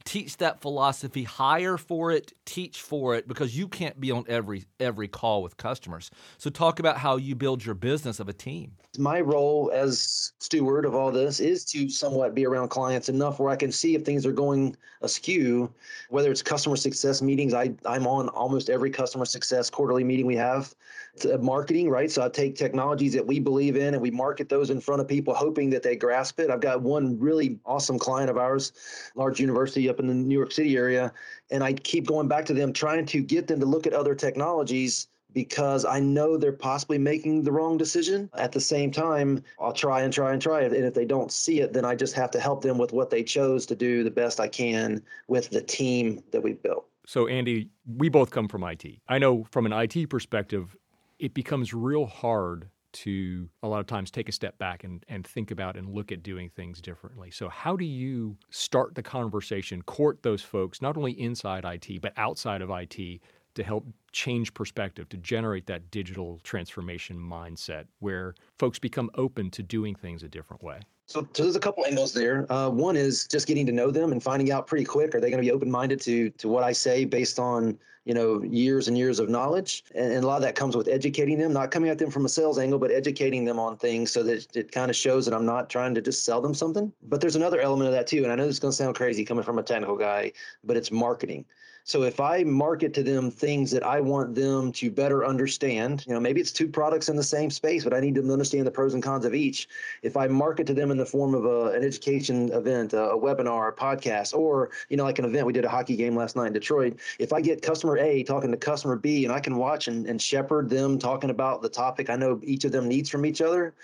teach 0.05 0.37
that 0.39 0.61
philosophy, 0.61 1.25
hire 1.25 1.77
for 1.77 2.11
it, 2.11 2.33
teach 2.45 2.81
for 2.81 3.15
it 3.15 3.29
because 3.29 3.57
you 3.57 3.69
can't 3.69 4.01
be 4.01 4.11
on 4.11 4.25
every 4.29 4.65
every 4.81 5.09
call 5.09 5.43
with 5.43 5.57
customers. 5.57 6.11
So 6.39 6.51
talk 6.51 6.79
about 6.79 6.99
how 6.99 7.17
you 7.17 7.35
build 7.35 7.65
your 7.65 7.75
business 7.75 8.21
of 8.21 8.29
a 8.29 8.33
team. 8.33 8.73
My 8.99 9.21
role 9.21 9.71
as 9.75 10.33
steward 10.39 10.85
of 10.85 10.95
all 10.95 11.11
this 11.11 11.41
is 11.41 11.65
to 11.67 11.89
somewhat 11.89 12.35
be 12.35 12.47
around 12.47 12.69
clients 12.69 13.09
enough 13.09 13.41
where 13.41 13.51
I 13.51 13.57
can 13.57 13.73
see 13.73 13.95
if 13.95 14.05
things 14.05 14.25
are 14.25 14.33
going 14.33 14.77
askew, 15.03 15.73
whether 16.11 16.31
it's 16.31 16.43
customer 16.43 16.77
success 16.77 17.21
meetings. 17.21 17.55
I, 17.55 17.73
I'm 17.87 18.07
on 18.07 18.29
almost 18.29 18.71
every 18.71 18.91
customer 18.91 19.25
success 19.25 19.71
quarterly 19.71 20.05
meeting 20.05 20.27
we 20.27 20.37
have. 20.37 20.75
Uh, 21.23 21.39
marketing, 21.39 21.89
right? 21.89 22.11
So 22.11 22.25
I 22.25 22.29
take 22.29 22.57
technologies 22.57 23.13
that 23.13 23.25
we 23.25 23.39
believe 23.39 23.77
in 23.77 23.95
and 23.95 24.03
we 24.03 24.11
market 24.11 24.49
those 24.49 24.71
in 24.71 24.81
front 24.81 25.01
of 25.01 25.07
people, 25.07 25.33
hoping 25.33 25.71
that 25.71 25.85
they 25.85 25.95
grasp 25.95 26.41
it. 26.41 26.51
I've 26.51 26.61
got 26.61 26.83
one 26.83 27.19
really 27.21 27.61
awesome 27.65 28.01
client 28.01 28.29
of 28.29 28.37
ours, 28.37 28.73
large 29.15 29.39
university 29.39 29.89
up 29.89 30.01
in 30.01 30.09
the 30.09 30.15
New 30.15 30.37
York 30.37 30.51
City 30.51 30.77
area, 30.77 31.13
and 31.53 31.63
I 31.63 31.73
keep 31.75 32.09
going 32.09 32.27
back 32.27 32.45
to 32.47 32.53
them, 32.53 32.73
trying 32.73 33.07
to 33.07 33.23
get 33.23 33.47
them 33.47 33.61
to 33.61 33.67
look 33.67 33.87
at 33.87 33.93
other 33.93 34.17
technologies 34.17 35.07
because 35.33 35.85
I 35.85 36.01
know 36.01 36.37
they're 36.37 36.53
possibly 36.53 36.99
making 36.99 37.45
the 37.45 37.53
wrong 37.53 37.79
decision. 37.79 38.29
At 38.35 38.51
the 38.51 38.61
same 38.61 38.91
time, 38.91 39.43
I'll 39.61 39.73
try 39.73 40.03
and 40.03 40.13
try 40.13 40.33
and 40.33 40.43
try 40.43 40.63
it. 40.63 40.73
And 40.73 40.85
if 40.85 40.95
they 40.95 41.05
don't 41.05 41.31
see 41.31 41.61
it, 41.61 41.73
then 41.73 41.85
I 41.85 41.95
just 41.95 42.15
have 42.15 42.33
to 42.33 42.41
help 42.41 42.61
them 42.61 42.77
with 42.77 42.93
what 42.93 43.11
they 43.11 43.23
chose 43.23 43.67
to 43.67 43.77
do 43.77 44.03
the 44.03 44.11
best 44.11 44.41
I 44.41 44.49
can 44.49 45.01
with 45.29 45.51
the 45.51 45.63
team 45.63 46.25
that 46.33 46.43
we've 46.43 46.61
built. 46.61 46.87
So, 47.07 47.29
Andy, 47.29 47.69
we 47.87 48.09
both 48.09 48.31
come 48.31 48.49
from 48.49 48.65
IT. 48.65 48.85
I 49.09 49.19
know 49.19 49.45
from 49.51 49.67
an 49.67 49.73
IT 49.73 50.09
perspective, 50.09 50.75
it 51.25 51.33
becomes 51.33 51.73
real 51.73 52.05
hard 52.05 52.69
to 52.93 53.49
a 53.63 53.67
lot 53.67 53.81
of 53.81 53.87
times 53.87 54.11
take 54.11 54.29
a 54.29 54.33
step 54.33 54.59
back 54.59 54.85
and, 54.85 55.03
and 55.09 55.27
think 55.27 55.51
about 55.51 55.75
and 55.75 55.89
look 55.89 56.13
at 56.13 56.23
doing 56.23 56.51
things 56.51 56.83
differently. 56.83 57.31
So, 57.31 57.49
how 57.49 57.77
do 57.77 57.85
you 57.87 58.37
start 58.51 58.95
the 58.95 59.03
conversation, 59.03 59.81
court 59.83 60.23
those 60.23 60.43
folks, 60.43 60.83
not 60.83 60.99
only 60.99 61.13
inside 61.13 61.65
IT, 61.65 62.03
but 62.03 62.13
outside 62.19 62.61
of 62.61 62.69
IT, 62.69 63.23
to 63.55 63.63
help 63.63 63.87
change 64.13 64.53
perspective, 64.53 65.09
to 65.09 65.17
generate 65.17 65.67
that 65.67 65.91
digital 65.91 66.41
transformation 66.43 67.17
mindset 67.17 67.87
where 68.01 68.35
folks 68.59 68.79
become 68.79 69.11
open 69.15 69.51
to 69.53 69.63
doing 69.63 69.95
things 69.95 70.23
a 70.23 70.29
different 70.29 70.63
way? 70.63 70.81
So, 71.07 71.27
so 71.35 71.43
there's 71.43 71.57
a 71.57 71.61
couple 71.61 71.85
angles 71.85 72.13
there. 72.13 72.51
Uh, 72.51 72.71
one 72.71 72.97
is 72.97 73.27
just 73.29 73.47
getting 73.47 73.67
to 73.67 73.73
know 73.73 73.91
them 73.91 74.13
and 74.13 74.23
finding 74.23 74.51
out 74.51 74.67
pretty 74.67 74.85
quick 74.85 75.15
are 75.15 75.21
they 75.21 75.31
going 75.31 75.43
to 75.43 75.47
be 75.47 75.53
open-minded 75.53 76.01
to 76.03 76.31
to 76.31 76.49
what 76.49 76.65
I 76.65 76.73
say 76.73 77.05
based 77.05 77.39
on 77.39 77.79
you 78.07 78.15
know 78.15 78.43
years 78.43 78.89
and 78.89 78.97
years 78.97 79.19
of 79.19 79.29
knowledge, 79.29 79.85
and, 79.95 80.13
and 80.13 80.25
a 80.25 80.27
lot 80.27 80.37
of 80.37 80.43
that 80.43 80.55
comes 80.55 80.77
with 80.77 80.89
educating 80.89 81.39
them, 81.39 81.53
not 81.53 81.71
coming 81.71 81.91
at 81.91 81.99
them 81.99 82.11
from 82.11 82.25
a 82.25 82.29
sales 82.29 82.59
angle, 82.59 82.79
but 82.79 82.91
educating 82.91 83.45
them 83.45 83.59
on 83.59 83.77
things 83.77 84.13
so 84.13 84.23
that 84.23 84.57
it 84.57 84.73
kind 84.73 84.91
of 84.91 84.97
shows 84.97 85.27
that 85.27 85.35
I'm 85.35 85.47
not 85.47 85.69
trying 85.69 85.95
to 85.95 86.01
just 86.01 86.25
sell 86.25 86.41
them 86.41 86.55
something. 86.55 86.91
But 87.03 87.21
there's 87.21 87.37
another 87.37 87.61
element 87.61 87.89
of 87.89 87.95
that 87.95 88.07
too, 88.07 88.23
and 88.23 88.33
I 88.33 88.35
know 88.35 88.47
this 88.47 88.55
is 88.55 88.61
going 88.61 88.73
to 88.73 88.77
sound 88.77 88.95
crazy 88.95 89.25
coming 89.25 89.45
from 89.45 89.59
a 89.59 89.63
technical 89.63 89.97
guy, 89.97 90.33
but 90.65 90.77
it's 90.77 90.91
marketing. 90.91 91.45
So 91.87 92.03
if 92.05 92.19
I 92.19 92.45
market 92.45 92.95
to 92.95 93.03
them 93.03 93.31
things 93.31 93.71
that 93.73 93.83
I 93.83 94.01
want 94.01 94.35
them 94.35 94.73
to 94.73 94.91
better 94.91 95.27
understand, 95.27 96.03
you 96.07 96.15
know, 96.15 96.21
maybe 96.21 96.41
it's 96.41 96.51
two 96.51 96.67
products 96.67 97.11
in 97.11 97.17
the 97.17 97.23
same 97.23 97.51
space, 97.51 97.85
but 97.85 97.93
I 97.93 98.01
need 98.01 98.15
them 98.15 98.27
to 98.29 98.33
understand 98.33 98.67
the 98.67 98.71
pros 98.71 98.95
and 98.95 99.03
cons 99.03 99.27
of 99.27 99.35
each. 99.35 99.69
If 100.03 100.17
I 100.17 100.27
market 100.27 100.67
to 100.69 100.75
them 100.75 100.91
in 100.91 100.97
the 100.97 101.05
form 101.05 101.35
of 101.35 101.45
a, 101.45 101.73
an 101.73 101.85
education 101.85 102.51
event, 102.53 102.95
a, 102.95 103.11
a 103.11 103.21
webinar, 103.21 103.69
a 103.69 103.73
podcast, 103.73 104.33
or 104.33 104.71
you 104.89 104.97
know, 104.97 105.05
like 105.05 105.19
an 105.19 105.27
event, 105.27 105.45
we 105.45 105.53
did 105.53 105.67
a 105.67 105.69
hockey 105.69 105.95
game 105.95 106.17
last 106.17 106.37
night 106.37 106.47
in 106.47 106.53
Detroit. 106.55 106.99
If 107.19 107.35
I 107.35 107.43
get 107.43 107.61
customer 107.61 107.99
A 107.99 108.23
talking 108.23 108.51
to 108.51 108.57
customer 108.57 108.97
B, 108.97 109.27
and 109.27 109.33
I 109.33 109.41
can 109.41 109.57
watch 109.57 109.87
and, 109.87 110.07
and 110.07 110.21
shepherd 110.21 110.71
them 110.71 110.99
talking 110.99 111.29
about 111.29 111.61
the 111.61 111.69
topic 111.69 112.09
I 112.09 112.17
know 112.17 112.41
each 112.43 112.65
of 112.65 112.73
them 112.73 112.89
needs 112.89 113.11
from 113.11 113.27
each 113.27 113.43
other, 113.43 113.75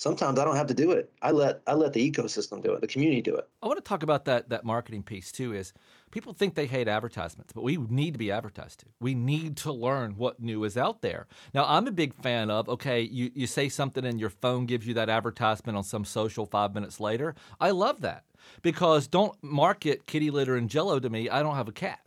sometimes 0.00 0.38
I 0.38 0.46
don't 0.46 0.56
have 0.56 0.66
to 0.68 0.74
do 0.74 0.92
it. 0.92 1.12
I 1.20 1.30
let 1.30 1.60
I 1.66 1.74
let 1.74 1.92
the 1.92 2.10
ecosystem 2.10 2.62
do 2.62 2.72
it, 2.72 2.80
the 2.80 2.86
community 2.86 3.20
do 3.20 3.36
it. 3.36 3.46
I 3.62 3.66
want 3.66 3.76
to 3.76 3.86
talk 3.86 4.02
about 4.02 4.24
that 4.24 4.48
that 4.48 4.64
marketing 4.64 5.02
piece 5.02 5.30
too. 5.30 5.52
Is 5.52 5.74
people 6.10 6.32
think 6.32 6.54
they 6.54 6.66
hate 6.66 6.88
advertisements, 6.88 7.52
but 7.52 7.62
we 7.62 7.76
need 7.76 8.14
to 8.14 8.18
be 8.18 8.32
advertised 8.32 8.80
to. 8.80 8.86
We 8.98 9.14
need 9.14 9.58
to 9.58 9.72
learn 9.72 10.12
what 10.16 10.40
new 10.40 10.64
is 10.64 10.76
out 10.76 11.02
there. 11.02 11.26
Now, 11.52 11.66
I'm 11.68 11.86
a 11.86 11.92
big 11.92 12.14
fan 12.14 12.50
of 12.50 12.68
okay, 12.68 13.02
you 13.02 13.30
you 13.34 13.46
say 13.46 13.68
something 13.68 14.04
and 14.04 14.18
your 14.18 14.30
phone 14.30 14.64
gives 14.64 14.86
you 14.86 14.94
that 14.94 15.10
advertisement 15.10 15.76
on 15.76 15.84
some 15.84 16.06
social 16.06 16.46
five 16.46 16.74
minutes 16.74 16.98
later. 16.98 17.34
I 17.60 17.70
love 17.70 18.00
that 18.00 18.24
because 18.62 19.06
don't 19.06 19.36
market 19.42 20.06
kitty 20.06 20.30
litter 20.30 20.56
and 20.56 20.70
Jello 20.70 20.98
to 20.98 21.10
me. 21.10 21.28
I 21.28 21.42
don't 21.42 21.56
have 21.56 21.68
a 21.68 21.72
cat 21.72 22.00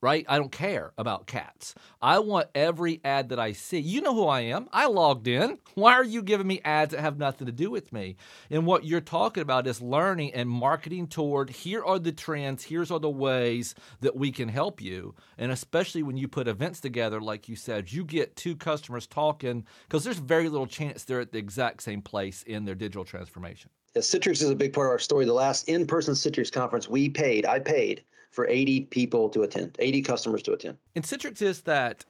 right? 0.00 0.24
I 0.28 0.38
don't 0.38 0.52
care 0.52 0.92
about 0.96 1.26
cats. 1.26 1.74
I 2.00 2.18
want 2.20 2.48
every 2.54 3.00
ad 3.04 3.28
that 3.30 3.38
I 3.38 3.52
see. 3.52 3.78
You 3.78 4.00
know 4.00 4.14
who 4.14 4.26
I 4.26 4.40
am. 4.40 4.68
I 4.72 4.86
logged 4.86 5.28
in. 5.28 5.58
Why 5.74 5.92
are 5.92 6.04
you 6.04 6.22
giving 6.22 6.46
me 6.46 6.60
ads 6.64 6.92
that 6.92 7.00
have 7.00 7.18
nothing 7.18 7.46
to 7.46 7.52
do 7.52 7.70
with 7.70 7.92
me? 7.92 8.16
And 8.50 8.66
what 8.66 8.84
you're 8.84 9.00
talking 9.00 9.42
about 9.42 9.66
is 9.66 9.80
learning 9.80 10.32
and 10.34 10.48
marketing 10.48 11.06
toward 11.06 11.50
here 11.50 11.84
are 11.84 11.98
the 11.98 12.12
trends, 12.12 12.64
here's 12.64 12.90
are 12.90 12.98
the 12.98 13.10
ways 13.10 13.74
that 14.00 14.16
we 14.16 14.32
can 14.32 14.48
help 14.48 14.80
you. 14.80 15.14
And 15.38 15.52
especially 15.52 16.02
when 16.02 16.16
you 16.16 16.28
put 16.28 16.48
events 16.48 16.80
together, 16.80 17.20
like 17.20 17.48
you 17.48 17.56
said, 17.56 17.92
you 17.92 18.04
get 18.04 18.36
two 18.36 18.56
customers 18.56 19.06
talking 19.06 19.66
because 19.88 20.04
there's 20.04 20.18
very 20.18 20.48
little 20.48 20.66
chance 20.66 21.04
they're 21.04 21.20
at 21.20 21.32
the 21.32 21.38
exact 21.38 21.82
same 21.82 22.02
place 22.02 22.42
in 22.42 22.64
their 22.64 22.74
digital 22.74 23.04
transformation. 23.04 23.70
Yeah, 23.94 24.02
Citrix 24.02 24.42
is 24.42 24.50
a 24.50 24.54
big 24.54 24.72
part 24.72 24.86
of 24.86 24.92
our 24.92 24.98
story. 24.98 25.24
The 25.24 25.32
last 25.32 25.68
in-person 25.68 26.14
Citrix 26.14 26.52
conference, 26.52 26.88
we 26.88 27.08
paid, 27.08 27.44
I 27.44 27.58
paid 27.58 28.04
for 28.30 28.46
80 28.48 28.86
people 28.86 29.28
to 29.30 29.42
attend, 29.42 29.76
80 29.78 30.02
customers 30.02 30.42
to 30.44 30.52
attend. 30.52 30.78
And 30.94 31.04
Citrix 31.04 31.42
is 31.42 31.62
that, 31.62 32.04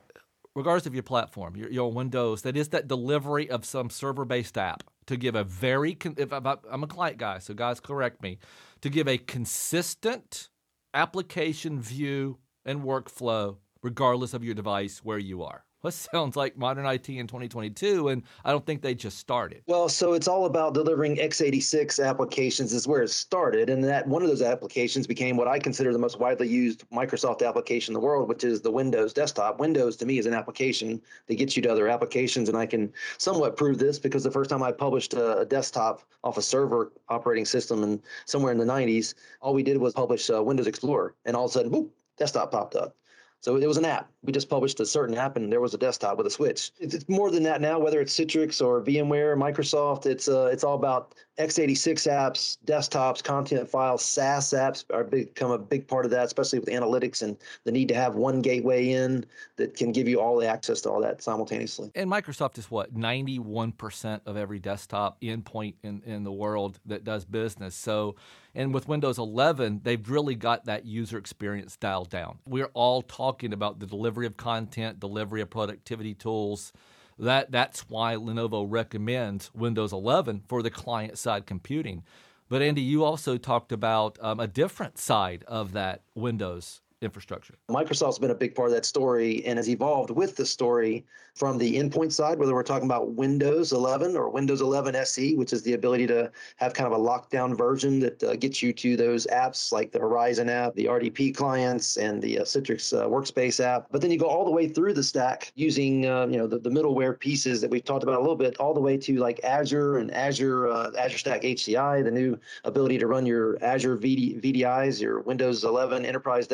regardless 0.55 0.87
of 0.87 0.95
your 0.95 1.03
platform, 1.03 1.57
your, 1.57 1.71
your 1.71 1.93
Windows, 1.93 2.43
that 2.43 2.57
is 2.57 2.69
that 2.69 2.89
delivery 2.89 3.49
of 3.49 3.65
some 3.65 3.91
server-based 3.91 4.59
app 4.59 4.85
to 5.07 5.17
give 5.17 5.35
a 5.35 5.45
very, 5.45 5.97
if 6.17 6.33
I'm 6.33 6.85
a 6.85 6.87
client 6.87 7.19
guy, 7.19 7.39
so 7.39 7.55
guys 7.55 7.81
correct 7.81 8.23
me, 8.23 8.39
to 8.83 8.91
give 8.91 9.09
a 9.09 9.19
consistent 9.19 10.49
application 10.95 11.81
view 11.81 12.39
and 12.65 12.83
workflow 12.83 13.57
regardless 13.83 14.35
of 14.35 14.45
your 14.45 14.55
device 14.55 14.99
where 14.99 15.19
you 15.19 15.43
are. 15.43 15.65
That 15.83 15.93
sounds 15.93 16.37
like 16.37 16.59
modern 16.59 16.85
IT 16.85 17.09
in 17.09 17.27
2022, 17.27 18.09
and 18.09 18.23
I 18.45 18.51
don't 18.51 18.67
think 18.67 18.83
they 18.83 18.95
just 18.95 19.19
started. 19.19 19.63
Well, 19.67 19.89
so 19.89 20.13
it's 20.13 20.29
all 20.29 20.45
about 20.45 20.75
delivering 20.75 21.17
x86 21.17 22.07
applications 22.07 22.75
is 22.75 22.87
where 22.87 23.03
it 23.03 23.09
started, 23.09 23.71
and 23.71 23.83
that 23.85 24.07
one 24.07 24.23
of 24.23 24.29
those 24.29 24.43
applications 24.43 25.07
became 25.07 25.39
what 25.39 25.49
I 25.49 25.59
consider 25.59 25.93
the 25.95 25.99
most 25.99 26.19
widely 26.21 26.49
used 26.49 26.85
Microsoft 26.91 27.47
application 27.47 27.93
in 27.93 28.01
the 28.01 28.05
world, 28.05 28.29
which 28.29 28.45
is 28.45 28.61
the 28.61 28.71
Windows 28.71 29.15
desktop. 29.15 29.59
Windows 29.59 29.97
to 29.97 30.07
me 30.07 30.19
is 30.19 30.27
an 30.27 30.35
application 30.35 31.01
that 31.29 31.37
gets 31.37 31.57
you 31.57 31.63
to 31.63 31.73
other 31.73 31.89
applications, 31.89 32.51
and 32.51 32.59
I 32.59 32.67
can 32.67 32.93
somewhat 33.17 33.57
prove 33.57 33.79
this 33.79 33.99
because 33.99 34.23
the 34.23 34.31
first 34.31 34.51
time 34.51 34.63
I 34.63 34.73
published 34.73 35.15
a, 35.15 35.47
desktop 35.49 36.03
off 36.23 36.37
a 36.37 36.43
server 36.43 36.93
operating 37.09 37.47
system 37.47 37.83
and 37.83 38.03
somewhere 38.27 38.53
in 38.53 38.59
the 38.59 38.65
90s, 38.67 39.15
all 39.41 39.55
we 39.55 39.63
did 39.63 39.79
was 39.79 39.95
publish 39.95 40.29
uh, 40.29 40.43
Windows 40.43 40.67
Explorer, 40.67 41.15
and 41.25 41.35
all 41.35 41.47
of 41.47 41.51
a 41.51 41.55
sudden, 41.55 41.73
whoop, 41.73 41.91
desktop 42.19 42.53
popped 42.53 42.77
up. 42.77 42.95
So 43.41 43.57
it 43.57 43.67
was 43.67 43.79
an 43.79 43.87
app. 43.87 44.11
We 44.23 44.33
just 44.33 44.51
published 44.51 44.81
a 44.81 44.87
certain 44.87 45.17
app, 45.17 45.37
and 45.37 45.51
there 45.51 45.61
was 45.61 45.73
a 45.73 45.79
desktop 45.79 46.19
with 46.19 46.27
a 46.27 46.31
switch. 46.31 46.73
It's 46.79 47.09
more 47.09 47.31
than 47.31 47.43
that 47.45 47.61
now. 47.61 47.79
Whether 47.79 48.01
it's 48.01 48.15
Citrix 48.15 48.65
or 48.65 48.83
VMware, 48.83 49.33
or 49.33 49.37
Microsoft, 49.37 50.07
it's 50.07 50.29
uh, 50.29 50.51
it's 50.53 50.63
all 50.63 50.75
about 50.75 51.15
x86 51.41 52.07
apps, 52.07 52.59
desktops, 52.67 53.25
content 53.25 53.69
files, 53.69 54.05
SaaS 54.05 54.51
apps 54.51 54.85
are 54.93 55.05
become 55.05 55.51
a 55.51 55.59
big 55.59 55.89
part 55.89 56.05
of 56.05 56.11
that, 56.11 56.27
especially 56.27 56.59
with 56.59 56.69
analytics 56.69 57.23
and 57.23 57.37
the 57.65 57.73
need 57.73 57.89
to 57.89 57.95
have 57.95 58.15
one 58.15 58.43
gateway 58.43 58.91
in 58.91 59.25
that 59.57 59.75
can 59.75 59.91
give 59.91 60.07
you 60.07 60.21
all 60.21 60.39
the 60.39 60.47
access 60.47 60.83
to 60.83 60.91
all 60.91 61.01
that 61.01 61.23
simultaneously. 61.23 61.91
And 61.95 62.11
Microsoft 62.11 62.59
is 62.59 62.71
what, 62.71 62.95
91% 62.95 64.21
of 64.27 64.37
every 64.37 64.59
desktop 64.59 65.21
endpoint 65.23 65.75
in, 65.83 66.03
in 66.05 66.25
the 66.25 66.33
world 66.33 66.79
that 66.85 67.05
does 67.05 67.25
business. 67.25 67.75
So, 67.75 68.17
and 68.55 68.75
with 68.75 68.87
Windows 68.87 69.19
11, 69.19 69.81
they've 69.85 70.11
really 70.11 70.35
got 70.35 70.67
that 70.67 70.85
user 70.85 71.17
experience 71.17 71.77
dialed 71.77 72.11
down. 72.11 72.39
We're 72.47 72.71
all 72.75 73.01
talking 73.01 73.53
about 73.53 73.79
the 73.79 73.87
delivery 74.11 74.27
of 74.27 74.37
content, 74.37 74.99
delivery 74.99 75.41
of 75.41 75.51
productivity 75.51 76.15
tools 76.15 76.73
that 77.21 77.51
that's 77.53 77.89
why 77.89 78.15
Lenovo 78.15 78.67
recommends 78.67 79.51
Windows 79.55 79.93
11 79.93 80.43
for 80.49 80.63
the 80.63 80.71
client 80.71 81.19
side 81.19 81.47
computing. 81.47 82.03
But 82.49 82.63
Andy, 82.63 82.81
you 82.81 83.05
also 83.05 83.37
talked 83.37 83.73
about 83.73 84.19
um, 84.23 84.41
a 84.41 84.47
different 84.47 84.99
side 84.99 85.45
of 85.47 85.73
that 85.73 86.01
Windows 86.15 86.81
infrastructure. 87.03 87.55
Microsoft's 87.71 88.19
been 88.19 88.31
a 88.31 88.35
big 88.35 88.55
part 88.55 88.69
of 88.69 88.75
that 88.75 88.85
story 88.85 89.45
and 89.47 89.59
has 89.59 89.69
evolved 89.69 90.11
with 90.11 90.37
the 90.37 90.45
story 90.45 91.05
from 91.35 91.57
the 91.57 91.79
endpoint 91.79 92.13
side, 92.13 92.39
whether 92.39 92.55
we're 92.55 92.63
talking 92.63 92.87
about 92.87 93.13
Windows 93.13 93.73
11 93.73 94.17
or 94.17 94.29
Windows 94.29 94.61
11 94.61 94.95
SE, 94.97 95.37
which 95.37 95.53
is 95.53 95.63
the 95.63 95.73
ability 95.73 96.07
to 96.07 96.31
have 96.57 96.75
kind 96.75 96.93
of 96.93 96.99
a 96.99 97.03
lockdown 97.03 97.57
version 97.57 98.01
that 98.01 98.23
uh, 98.23 98.37
gets 98.37 98.63
you 98.63 98.73
to 98.73 98.97
those 98.97 99.27
apps 99.29 99.73
like 99.73 99.93
the 99.93 99.99
Horizon 99.99 100.49
app, 100.49 100.75
the 100.75 100.87
RDP 100.87 101.35
clients, 101.35 101.97
and 101.97 102.21
the 102.21 102.41
uh, 102.41 102.43
Citrix 102.43 102.93
uh, 102.93 103.07
Workspace 103.07 103.65
app. 103.65 103.87
But 103.91 104.03
then 104.03 104.11
you 104.11 104.19
go 104.19 104.27
all 104.27 104.45
the 104.45 104.51
way 104.51 104.69
through 104.69 104.95
the 104.95 105.03
stack 105.03 105.53
using 105.55 106.07
uh, 106.07 106.27
you 106.27 106.37
know 106.37 106.47
the, 106.47 106.59
the 106.59 106.71
middleware 106.71 107.19
pieces 107.19 107.61
that 107.61 107.71
we've 107.71 107.85
talked 107.85 108.03
about 108.03 108.17
a 108.17 108.21
little 108.21 108.37
bit, 108.37 108.59
all 108.59 108.75
the 108.75 108.81
way 108.81 108.97
to 108.99 109.17
like 109.19 109.41
Azure 109.45 109.99
and 109.99 110.11
Azure 110.13 110.69
uh, 110.69 110.91
Azure 110.99 111.19
Stack 111.19 111.43
HCI, 111.43 112.05
the 112.05 112.11
new 112.11 112.39
ability 112.65 112.99
to 112.99 113.07
run 113.07 113.25
your 113.25 113.57
Azure 113.63 113.97
VD, 113.97 114.43
VDIs, 114.43 115.01
your 115.01 115.21
Windows 115.21 115.65
11 115.65 116.05
enterprise 116.05 116.47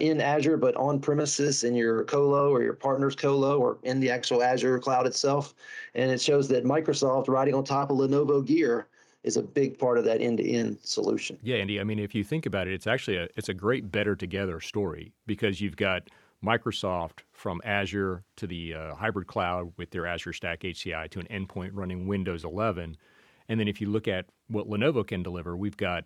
in 0.00 0.20
Azure, 0.20 0.56
but 0.56 0.74
on 0.76 1.00
premises 1.00 1.64
in 1.64 1.74
your 1.74 2.04
colo 2.04 2.50
or 2.50 2.62
your 2.62 2.72
partner's 2.72 3.14
colo 3.14 3.58
or 3.58 3.78
in 3.82 4.00
the 4.00 4.10
actual 4.10 4.42
Azure 4.42 4.78
cloud 4.78 5.06
itself. 5.06 5.54
And 5.94 6.10
it 6.10 6.20
shows 6.20 6.48
that 6.48 6.64
Microsoft 6.64 7.28
riding 7.28 7.54
on 7.54 7.64
top 7.64 7.90
of 7.90 7.98
Lenovo 7.98 8.44
gear 8.44 8.86
is 9.22 9.36
a 9.36 9.42
big 9.42 9.78
part 9.78 9.98
of 9.98 10.04
that 10.04 10.20
end-to-end 10.20 10.78
solution. 10.82 11.38
Yeah, 11.42 11.56
Andy. 11.56 11.80
I 11.80 11.84
mean, 11.84 11.98
if 11.98 12.14
you 12.14 12.24
think 12.24 12.46
about 12.46 12.66
it, 12.66 12.74
it's 12.74 12.86
actually 12.86 13.18
a 13.18 13.28
it's 13.36 13.48
a 13.48 13.54
great 13.54 13.92
better 13.92 14.16
together 14.16 14.60
story 14.60 15.12
because 15.26 15.60
you've 15.60 15.76
got 15.76 16.08
Microsoft 16.44 17.20
from 17.32 17.60
Azure 17.64 18.24
to 18.36 18.46
the 18.46 18.74
uh, 18.74 18.94
hybrid 18.94 19.28
cloud 19.28 19.72
with 19.76 19.90
their 19.90 20.06
Azure 20.06 20.32
Stack 20.32 20.60
HCI 20.60 21.08
to 21.10 21.20
an 21.20 21.26
endpoint 21.30 21.70
running 21.72 22.08
Windows 22.08 22.44
11, 22.44 22.96
and 23.48 23.60
then 23.60 23.68
if 23.68 23.80
you 23.80 23.88
look 23.88 24.08
at 24.08 24.26
what 24.48 24.68
Lenovo 24.68 25.06
can 25.06 25.22
deliver, 25.22 25.56
we've 25.56 25.76
got 25.76 26.04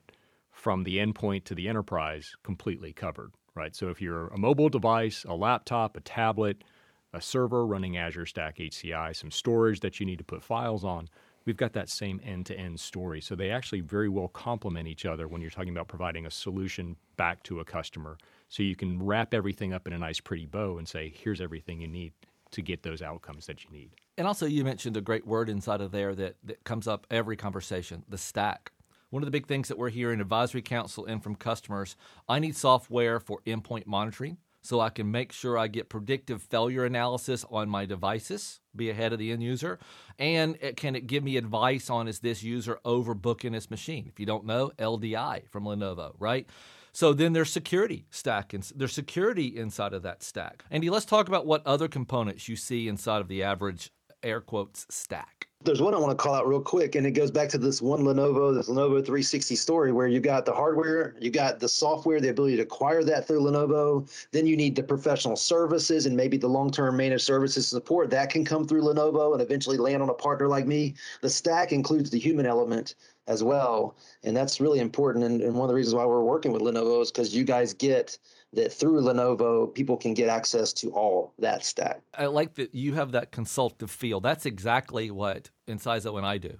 from 0.57 0.85
the 0.85 0.97
endpoint 0.97 1.45
to 1.45 1.55
the 1.55 1.69
enterprise 1.69 2.35
completely 2.43 2.91
covered, 2.91 3.31
right? 3.55 3.77
So 3.77 3.89
if 3.89 4.01
you're 4.01 4.29
a 4.29 4.39
mobile 4.39 4.71
device, 4.71 5.23
a 5.29 5.35
laptop, 5.35 5.99
a 5.99 6.01
tablet, 6.01 6.65
a 7.13 7.21
server 7.21 7.67
running 7.67 7.99
Azure 7.99 8.25
Stack 8.25 8.57
HCI, 8.57 9.15
some 9.15 9.31
storage 9.31 9.81
that 9.81 10.01
you 10.01 10.07
need 10.07 10.17
to 10.17 10.25
put 10.25 10.43
files 10.43 10.83
on, 10.83 11.11
we've 11.45 11.59
got 11.59 11.75
that 11.75 11.91
same 11.91 12.23
end 12.25 12.47
to 12.47 12.59
end 12.59 12.81
story. 12.81 13.21
So 13.21 13.37
they 13.37 13.51
actually 13.51 13.83
very 13.83 14.09
well 14.09 14.29
complement 14.29 14.89
each 14.89 15.05
other 15.05 15.29
when 15.29 15.43
you're 15.43 15.51
talking 15.51 15.69
about 15.71 15.89
providing 15.89 16.25
a 16.25 16.31
solution 16.31 16.97
back 17.19 17.43
to 17.45 17.61
a 17.61 17.65
customer. 17.65 18.17
So 18.49 18.63
you 18.63 18.77
can 18.77 19.03
wrap 19.03 19.35
everything 19.35 19.75
up 19.75 19.87
in 19.87 19.93
a 19.93 19.99
nice, 19.99 20.21
pretty 20.21 20.47
bow 20.47 20.79
and 20.79 20.89
say, 20.89 21.13
here's 21.15 21.43
everything 21.43 21.83
you 21.83 21.89
need 21.89 22.15
to 22.53 22.63
get 22.63 22.83
those 22.83 23.03
outcomes 23.03 23.45
that 23.47 23.63
you 23.63 23.71
need. 23.71 23.91
And 24.17 24.27
also, 24.27 24.47
you 24.47 24.65
mentioned 24.65 24.97
a 24.97 25.03
great 25.03 25.27
word 25.27 25.51
inside 25.51 25.83
of 25.83 25.93
there 25.93 26.15
that, 26.15 26.37
that 26.45 26.65
comes 26.65 26.89
up 26.89 27.07
every 27.11 27.37
conversation 27.37 28.05
the 28.09 28.17
stack. 28.17 28.73
One 29.17 29.23
of 29.23 29.29
the 29.29 29.31
big 29.31 29.47
things 29.47 29.69
that 29.69 29.79
we're 29.79 29.89
hearing 29.89 30.21
advisory 30.21 30.61
council 30.61 31.07
and 31.07 31.23
from 31.23 31.37
customers, 31.37 31.97
I 32.29 32.39
need 32.39 32.55
software 32.55 33.19
for 33.19 33.41
endpoint 33.47 33.87
monitoring 33.87 34.37
so 34.61 34.79
I 34.79 34.91
can 34.91 35.11
make 35.11 35.33
sure 35.33 35.57
I 35.57 35.69
get 35.69 35.89
predictive 35.89 36.43
failure 36.43 36.85
analysis 36.85 37.43
on 37.51 37.71
my 37.71 37.87
devices, 37.87 38.61
be 38.77 38.91
ahead 38.91 39.15
of 39.15 39.19
the 39.19 39.33
end 39.33 39.43
user, 39.43 39.79
and 40.19 40.59
it, 40.61 40.77
can 40.77 40.95
it 40.95 41.07
give 41.07 41.25
me 41.25 41.39
advice 41.39 41.89
on 41.89 42.09
is 42.09 42.19
this 42.19 42.43
user 42.43 42.79
overbooking 42.85 43.55
his 43.55 43.71
machine? 43.71 44.05
If 44.07 44.21
you 44.21 44.27
don't 44.27 44.45
know, 44.45 44.71
LDI 44.79 45.49
from 45.49 45.65
Lenovo, 45.65 46.13
right? 46.19 46.47
So 46.93 47.15
then 47.15 47.33
there's 47.33 47.51
security 47.51 48.05
stack 48.11 48.53
and 48.53 48.71
there's 48.77 48.93
security 48.93 49.57
inside 49.57 49.95
of 49.95 50.03
that 50.03 50.23
stack. 50.23 50.63
Andy, 50.71 50.91
let's 50.91 51.07
talk 51.07 51.27
about 51.27 51.47
what 51.47 51.67
other 51.67 51.89
components 51.89 52.51
you 52.51 52.57
see 52.57 52.87
inside 52.87 53.23
of 53.23 53.29
the 53.29 53.43
average 53.43 53.91
air 54.23 54.43
quotes 54.43 54.87
stack. 54.91 55.36
There's 55.65 55.83
one 55.83 55.95
I 55.95 55.99
want 55.99 56.17
to 56.17 56.23
call 56.23 56.35
out 56.35 56.47
real 56.47 56.61
quick, 56.61 56.95
and 56.95 57.07
it 57.07 57.13
goes 57.13 57.31
back 57.31 57.49
to 57.49 57.59
this 57.59 57.83
one 57.83 58.03
Lenovo, 58.03 58.55
this 58.55 58.69
Lenovo 58.69 59.05
360 59.05 59.57
story 59.57 59.91
where 59.91 60.07
you 60.07 60.21
got 60.21 60.45
the 60.45 60.53
hardware, 60.53 61.17
you 61.19 61.31
got 61.31 61.59
the 61.59 61.69
software, 61.69 62.21
the 62.21 62.29
ability 62.29 62.57
to 62.57 62.63
acquire 62.63 63.03
that 63.03 63.27
through 63.27 63.41
Lenovo. 63.41 64.09
Then 64.31 64.47
you 64.47 64.57
need 64.57 64.77
the 64.77 64.83
professional 64.83 65.35
services 65.35 66.07
and 66.07 66.17
maybe 66.17 66.37
the 66.37 66.47
long 66.47 66.71
term 66.71 66.97
managed 66.99 67.25
services 67.25 67.67
support 67.67 68.11
that 68.11 68.31
can 68.31 68.45
come 68.45 68.67
through 68.67 68.83
Lenovo 68.83 69.33
and 69.33 69.43
eventually 69.43 69.77
land 69.77 70.03
on 70.03 70.11
a 70.11 70.15
partner 70.15 70.47
like 70.47 70.67
me. 70.67 70.95
The 71.23 71.31
stack 71.31 71.73
includes 71.73 72.11
the 72.11 72.19
human 72.19 72.47
element 72.47 72.95
as 73.27 73.43
well. 73.43 73.97
And 74.23 74.37
that's 74.37 74.61
really 74.61 74.79
important. 74.79 75.25
And, 75.25 75.41
and 75.41 75.55
one 75.55 75.65
of 75.65 75.69
the 75.69 75.75
reasons 75.75 75.95
why 75.95 76.05
we're 76.05 76.23
working 76.23 76.53
with 76.53 76.63
Lenovo 76.63 77.03
is 77.03 77.11
because 77.11 77.35
you 77.35 77.45
guys 77.45 77.73
get 77.73 78.19
that 78.57 78.73
through 78.73 79.01
Lenovo, 79.03 79.73
people 79.73 79.97
can 79.97 80.15
get 80.15 80.29
access 80.29 80.73
to 80.75 80.91
all 80.91 81.33
that 81.39 81.65
stack. 81.65 82.01
I 82.15 82.27
like 82.27 82.55
that 82.57 82.75
you 82.75 82.95
have 82.95 83.13
that 83.13 83.31
consultative 83.31 83.91
feel. 83.91 84.21
That's 84.21 84.47
exactly 84.47 85.11
what 85.11 85.51
Inciso 85.69 86.17
and 86.17 86.27
I 86.27 86.39
do. 86.39 86.59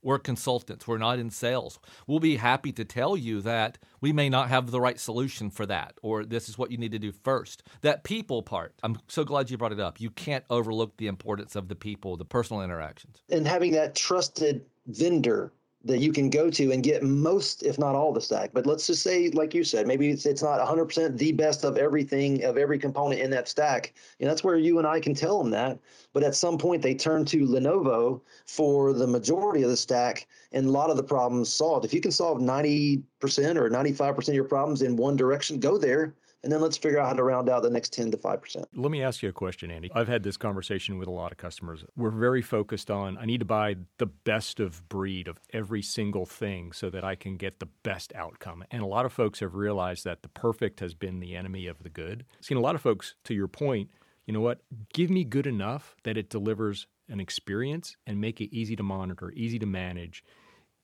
We're 0.00 0.18
consultants. 0.20 0.86
We're 0.86 0.98
not 0.98 1.18
in 1.18 1.30
sales. 1.30 1.80
We'll 2.06 2.20
be 2.20 2.36
happy 2.36 2.70
to 2.72 2.84
tell 2.84 3.16
you 3.16 3.40
that 3.40 3.78
we 4.00 4.12
may 4.12 4.28
not 4.28 4.48
have 4.48 4.70
the 4.70 4.80
right 4.80 4.98
solution 4.98 5.50
for 5.50 5.66
that, 5.66 5.94
or 6.02 6.24
this 6.24 6.48
is 6.48 6.56
what 6.56 6.70
you 6.70 6.78
need 6.78 6.92
to 6.92 7.00
do 7.00 7.10
first. 7.10 7.64
That 7.80 8.04
people 8.04 8.42
part, 8.42 8.74
I'm 8.84 8.98
so 9.08 9.24
glad 9.24 9.50
you 9.50 9.58
brought 9.58 9.72
it 9.72 9.80
up. 9.80 10.00
You 10.00 10.10
can't 10.10 10.44
overlook 10.50 10.96
the 10.98 11.08
importance 11.08 11.56
of 11.56 11.68
the 11.68 11.74
people, 11.74 12.16
the 12.16 12.24
personal 12.24 12.62
interactions. 12.62 13.22
And 13.28 13.46
having 13.46 13.72
that 13.72 13.96
trusted 13.96 14.64
vendor 14.86 15.52
that 15.84 16.00
you 16.00 16.12
can 16.12 16.28
go 16.28 16.50
to 16.50 16.72
and 16.72 16.82
get 16.82 17.02
most, 17.04 17.62
if 17.62 17.78
not 17.78 17.94
all, 17.94 18.12
the 18.12 18.20
stack. 18.20 18.50
But 18.52 18.66
let's 18.66 18.86
just 18.86 19.02
say, 19.02 19.30
like 19.30 19.54
you 19.54 19.62
said, 19.62 19.86
maybe 19.86 20.10
it's, 20.10 20.26
it's 20.26 20.42
not 20.42 20.60
100% 20.60 21.16
the 21.16 21.32
best 21.32 21.64
of 21.64 21.76
everything, 21.76 22.42
of 22.44 22.58
every 22.58 22.78
component 22.78 23.20
in 23.20 23.30
that 23.30 23.48
stack. 23.48 23.94
And 24.18 24.28
that's 24.28 24.42
where 24.42 24.56
you 24.56 24.78
and 24.78 24.86
I 24.86 24.98
can 24.98 25.14
tell 25.14 25.38
them 25.38 25.50
that. 25.50 25.78
But 26.12 26.24
at 26.24 26.34
some 26.34 26.58
point, 26.58 26.82
they 26.82 26.94
turn 26.94 27.24
to 27.26 27.46
Lenovo 27.46 28.20
for 28.46 28.92
the 28.92 29.06
majority 29.06 29.62
of 29.62 29.70
the 29.70 29.76
stack 29.76 30.26
and 30.52 30.66
a 30.66 30.70
lot 30.70 30.90
of 30.90 30.96
the 30.96 31.02
problems 31.02 31.48
solved. 31.48 31.84
If 31.84 31.94
you 31.94 32.00
can 32.00 32.12
solve 32.12 32.38
90% 32.38 33.02
or 33.22 33.70
95% 33.70 34.28
of 34.28 34.34
your 34.34 34.44
problems 34.44 34.82
in 34.82 34.96
one 34.96 35.16
direction, 35.16 35.60
go 35.60 35.78
there 35.78 36.14
and 36.44 36.52
then 36.52 36.60
let's 36.60 36.76
figure 36.76 37.00
out 37.00 37.08
how 37.08 37.12
to 37.14 37.22
round 37.22 37.48
out 37.48 37.62
the 37.62 37.70
next 37.70 37.92
10 37.92 38.12
to 38.12 38.16
5%. 38.16 38.64
Let 38.74 38.90
me 38.90 39.02
ask 39.02 39.22
you 39.22 39.28
a 39.28 39.32
question, 39.32 39.70
Andy. 39.70 39.90
I've 39.94 40.08
had 40.08 40.22
this 40.22 40.36
conversation 40.36 40.98
with 40.98 41.08
a 41.08 41.12
lot 41.12 41.32
of 41.32 41.38
customers. 41.38 41.84
We're 41.96 42.10
very 42.10 42.42
focused 42.42 42.90
on 42.90 43.18
I 43.18 43.24
need 43.24 43.40
to 43.40 43.44
buy 43.44 43.76
the 43.98 44.06
best 44.06 44.60
of 44.60 44.88
breed 44.88 45.26
of 45.26 45.40
every 45.52 45.82
single 45.82 46.26
thing 46.26 46.72
so 46.72 46.90
that 46.90 47.04
I 47.04 47.16
can 47.16 47.36
get 47.36 47.58
the 47.58 47.68
best 47.82 48.12
outcome. 48.14 48.64
And 48.70 48.82
a 48.82 48.86
lot 48.86 49.04
of 49.04 49.12
folks 49.12 49.40
have 49.40 49.54
realized 49.54 50.04
that 50.04 50.22
the 50.22 50.28
perfect 50.28 50.80
has 50.80 50.94
been 50.94 51.18
the 51.18 51.34
enemy 51.34 51.66
of 51.66 51.82
the 51.82 51.90
good. 51.90 52.24
I've 52.38 52.44
seen 52.44 52.58
a 52.58 52.62
lot 52.62 52.76
of 52.76 52.80
folks, 52.80 53.14
to 53.24 53.34
your 53.34 53.48
point, 53.48 53.90
you 54.26 54.32
know 54.32 54.40
what? 54.40 54.60
Give 54.92 55.10
me 55.10 55.24
good 55.24 55.46
enough 55.46 55.96
that 56.04 56.16
it 56.16 56.30
delivers 56.30 56.86
an 57.08 57.18
experience 57.18 57.96
and 58.06 58.20
make 58.20 58.40
it 58.40 58.54
easy 58.54 58.76
to 58.76 58.82
monitor, 58.82 59.32
easy 59.32 59.58
to 59.58 59.66
manage, 59.66 60.22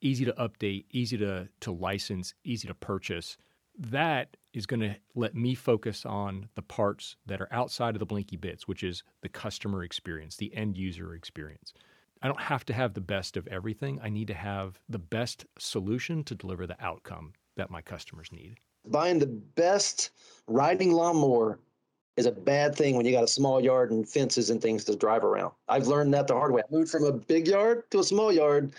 easy 0.00 0.24
to 0.24 0.32
update, 0.32 0.86
easy 0.90 1.18
to, 1.18 1.48
to 1.60 1.70
license, 1.70 2.34
easy 2.42 2.66
to 2.66 2.74
purchase. 2.74 3.36
That 3.78 4.36
is 4.54 4.66
going 4.66 4.80
to 4.80 4.94
let 5.14 5.34
me 5.34 5.54
focus 5.54 6.06
on 6.06 6.48
the 6.54 6.62
parts 6.62 7.16
that 7.26 7.40
are 7.40 7.48
outside 7.50 7.94
of 7.94 7.98
the 7.98 8.06
blinky 8.06 8.36
bits, 8.36 8.66
which 8.66 8.82
is 8.82 9.02
the 9.20 9.28
customer 9.28 9.82
experience, 9.82 10.36
the 10.36 10.54
end 10.54 10.76
user 10.76 11.14
experience. 11.14 11.74
I 12.22 12.28
don't 12.28 12.40
have 12.40 12.64
to 12.66 12.72
have 12.72 12.94
the 12.94 13.00
best 13.00 13.36
of 13.36 13.46
everything. 13.48 14.00
I 14.02 14.08
need 14.08 14.28
to 14.28 14.34
have 14.34 14.80
the 14.88 14.98
best 14.98 15.44
solution 15.58 16.24
to 16.24 16.34
deliver 16.34 16.66
the 16.66 16.82
outcome 16.82 17.34
that 17.56 17.70
my 17.70 17.82
customers 17.82 18.30
need. 18.32 18.54
Buying 18.86 19.18
the 19.18 19.26
best 19.26 20.10
riding 20.46 20.92
lawnmower 20.92 21.58
is 22.16 22.26
a 22.26 22.32
bad 22.32 22.76
thing 22.76 22.96
when 22.96 23.04
you 23.04 23.12
got 23.12 23.24
a 23.24 23.28
small 23.28 23.60
yard 23.60 23.90
and 23.90 24.08
fences 24.08 24.50
and 24.50 24.62
things 24.62 24.84
to 24.84 24.94
drive 24.94 25.24
around. 25.24 25.52
I've 25.68 25.88
learned 25.88 26.14
that 26.14 26.28
the 26.28 26.34
hard 26.34 26.52
way. 26.52 26.62
I 26.62 26.74
moved 26.74 26.90
from 26.90 27.04
a 27.04 27.12
big 27.12 27.48
yard 27.48 27.90
to 27.90 27.98
a 27.98 28.04
small 28.04 28.32
yard. 28.32 28.72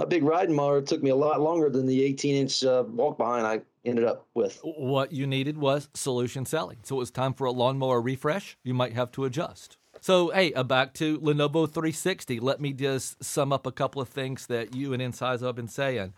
My 0.00 0.06
big 0.06 0.22
riding 0.22 0.56
mower 0.56 0.80
took 0.80 1.02
me 1.02 1.10
a 1.10 1.14
lot 1.14 1.42
longer 1.42 1.68
than 1.68 1.84
the 1.84 2.02
18 2.02 2.34
inch 2.34 2.64
uh, 2.64 2.84
walk 2.88 3.18
behind 3.18 3.46
I 3.46 3.60
ended 3.84 4.06
up 4.06 4.26
with. 4.32 4.58
What 4.64 5.12
you 5.12 5.26
needed 5.26 5.58
was 5.58 5.90
solution 5.92 6.46
selling. 6.46 6.78
So 6.84 6.96
it 6.96 7.00
was 7.00 7.10
time 7.10 7.34
for 7.34 7.44
a 7.44 7.50
lawnmower 7.50 8.00
refresh. 8.00 8.56
You 8.64 8.72
might 8.72 8.94
have 8.94 9.12
to 9.12 9.26
adjust. 9.26 9.76
So, 10.00 10.30
hey, 10.30 10.54
uh, 10.54 10.62
back 10.62 10.94
to 10.94 11.18
Lenovo 11.18 11.68
360. 11.68 12.40
Let 12.40 12.62
me 12.62 12.72
just 12.72 13.22
sum 13.22 13.52
up 13.52 13.66
a 13.66 13.72
couple 13.72 14.00
of 14.00 14.08
things 14.08 14.46
that 14.46 14.74
you 14.74 14.94
and 14.94 15.02
Inciso 15.02 15.44
have 15.44 15.56
been 15.56 15.68
saying. 15.68 16.14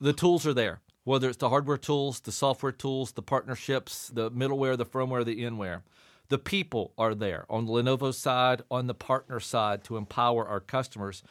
The 0.00 0.14
tools 0.14 0.46
are 0.46 0.54
there, 0.54 0.80
whether 1.04 1.28
it's 1.28 1.36
the 1.36 1.50
hardware 1.50 1.76
tools, 1.76 2.18
the 2.20 2.32
software 2.32 2.72
tools, 2.72 3.12
the 3.12 3.20
partnerships, 3.20 4.08
the 4.08 4.30
middleware, 4.30 4.78
the 4.78 4.86
firmware, 4.86 5.22
the 5.22 5.42
inware. 5.42 5.82
The 6.30 6.38
people 6.38 6.94
are 6.96 7.14
there 7.14 7.44
on 7.50 7.66
the 7.66 7.72
Lenovo 7.72 8.14
side, 8.14 8.62
on 8.70 8.86
the 8.86 8.94
partner 8.94 9.38
side 9.38 9.84
to 9.84 9.98
empower 9.98 10.48
our 10.48 10.60
customers. 10.60 11.22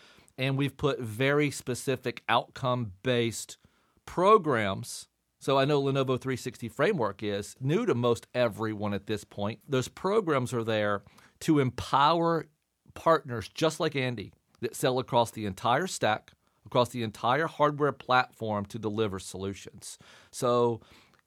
And 0.41 0.57
we've 0.57 0.75
put 0.75 0.99
very 0.99 1.51
specific 1.51 2.23
outcome 2.27 2.93
based 3.03 3.57
programs 4.05 5.07
so 5.41 5.57
I 5.57 5.65
know 5.65 5.81
Lenovo 5.81 6.21
360 6.21 6.69
Framework 6.69 7.23
is 7.23 7.55
new 7.59 7.87
to 7.87 7.95
most 7.95 8.27
everyone 8.35 8.93
at 8.93 9.07
this 9.07 9.23
point. 9.23 9.59
Those 9.67 9.87
programs 9.87 10.53
are 10.53 10.63
there 10.63 11.01
to 11.41 11.57
empower 11.57 12.45
partners 12.93 13.49
just 13.49 13.79
like 13.79 13.95
Andy 13.95 14.33
that 14.59 14.75
sell 14.75 14.99
across 14.99 15.31
the 15.31 15.47
entire 15.47 15.87
stack, 15.87 16.33
across 16.67 16.89
the 16.89 17.01
entire 17.01 17.47
hardware 17.47 17.91
platform 17.91 18.65
to 18.65 18.77
deliver 18.77 19.17
solutions. 19.17 19.97
So 20.29 20.81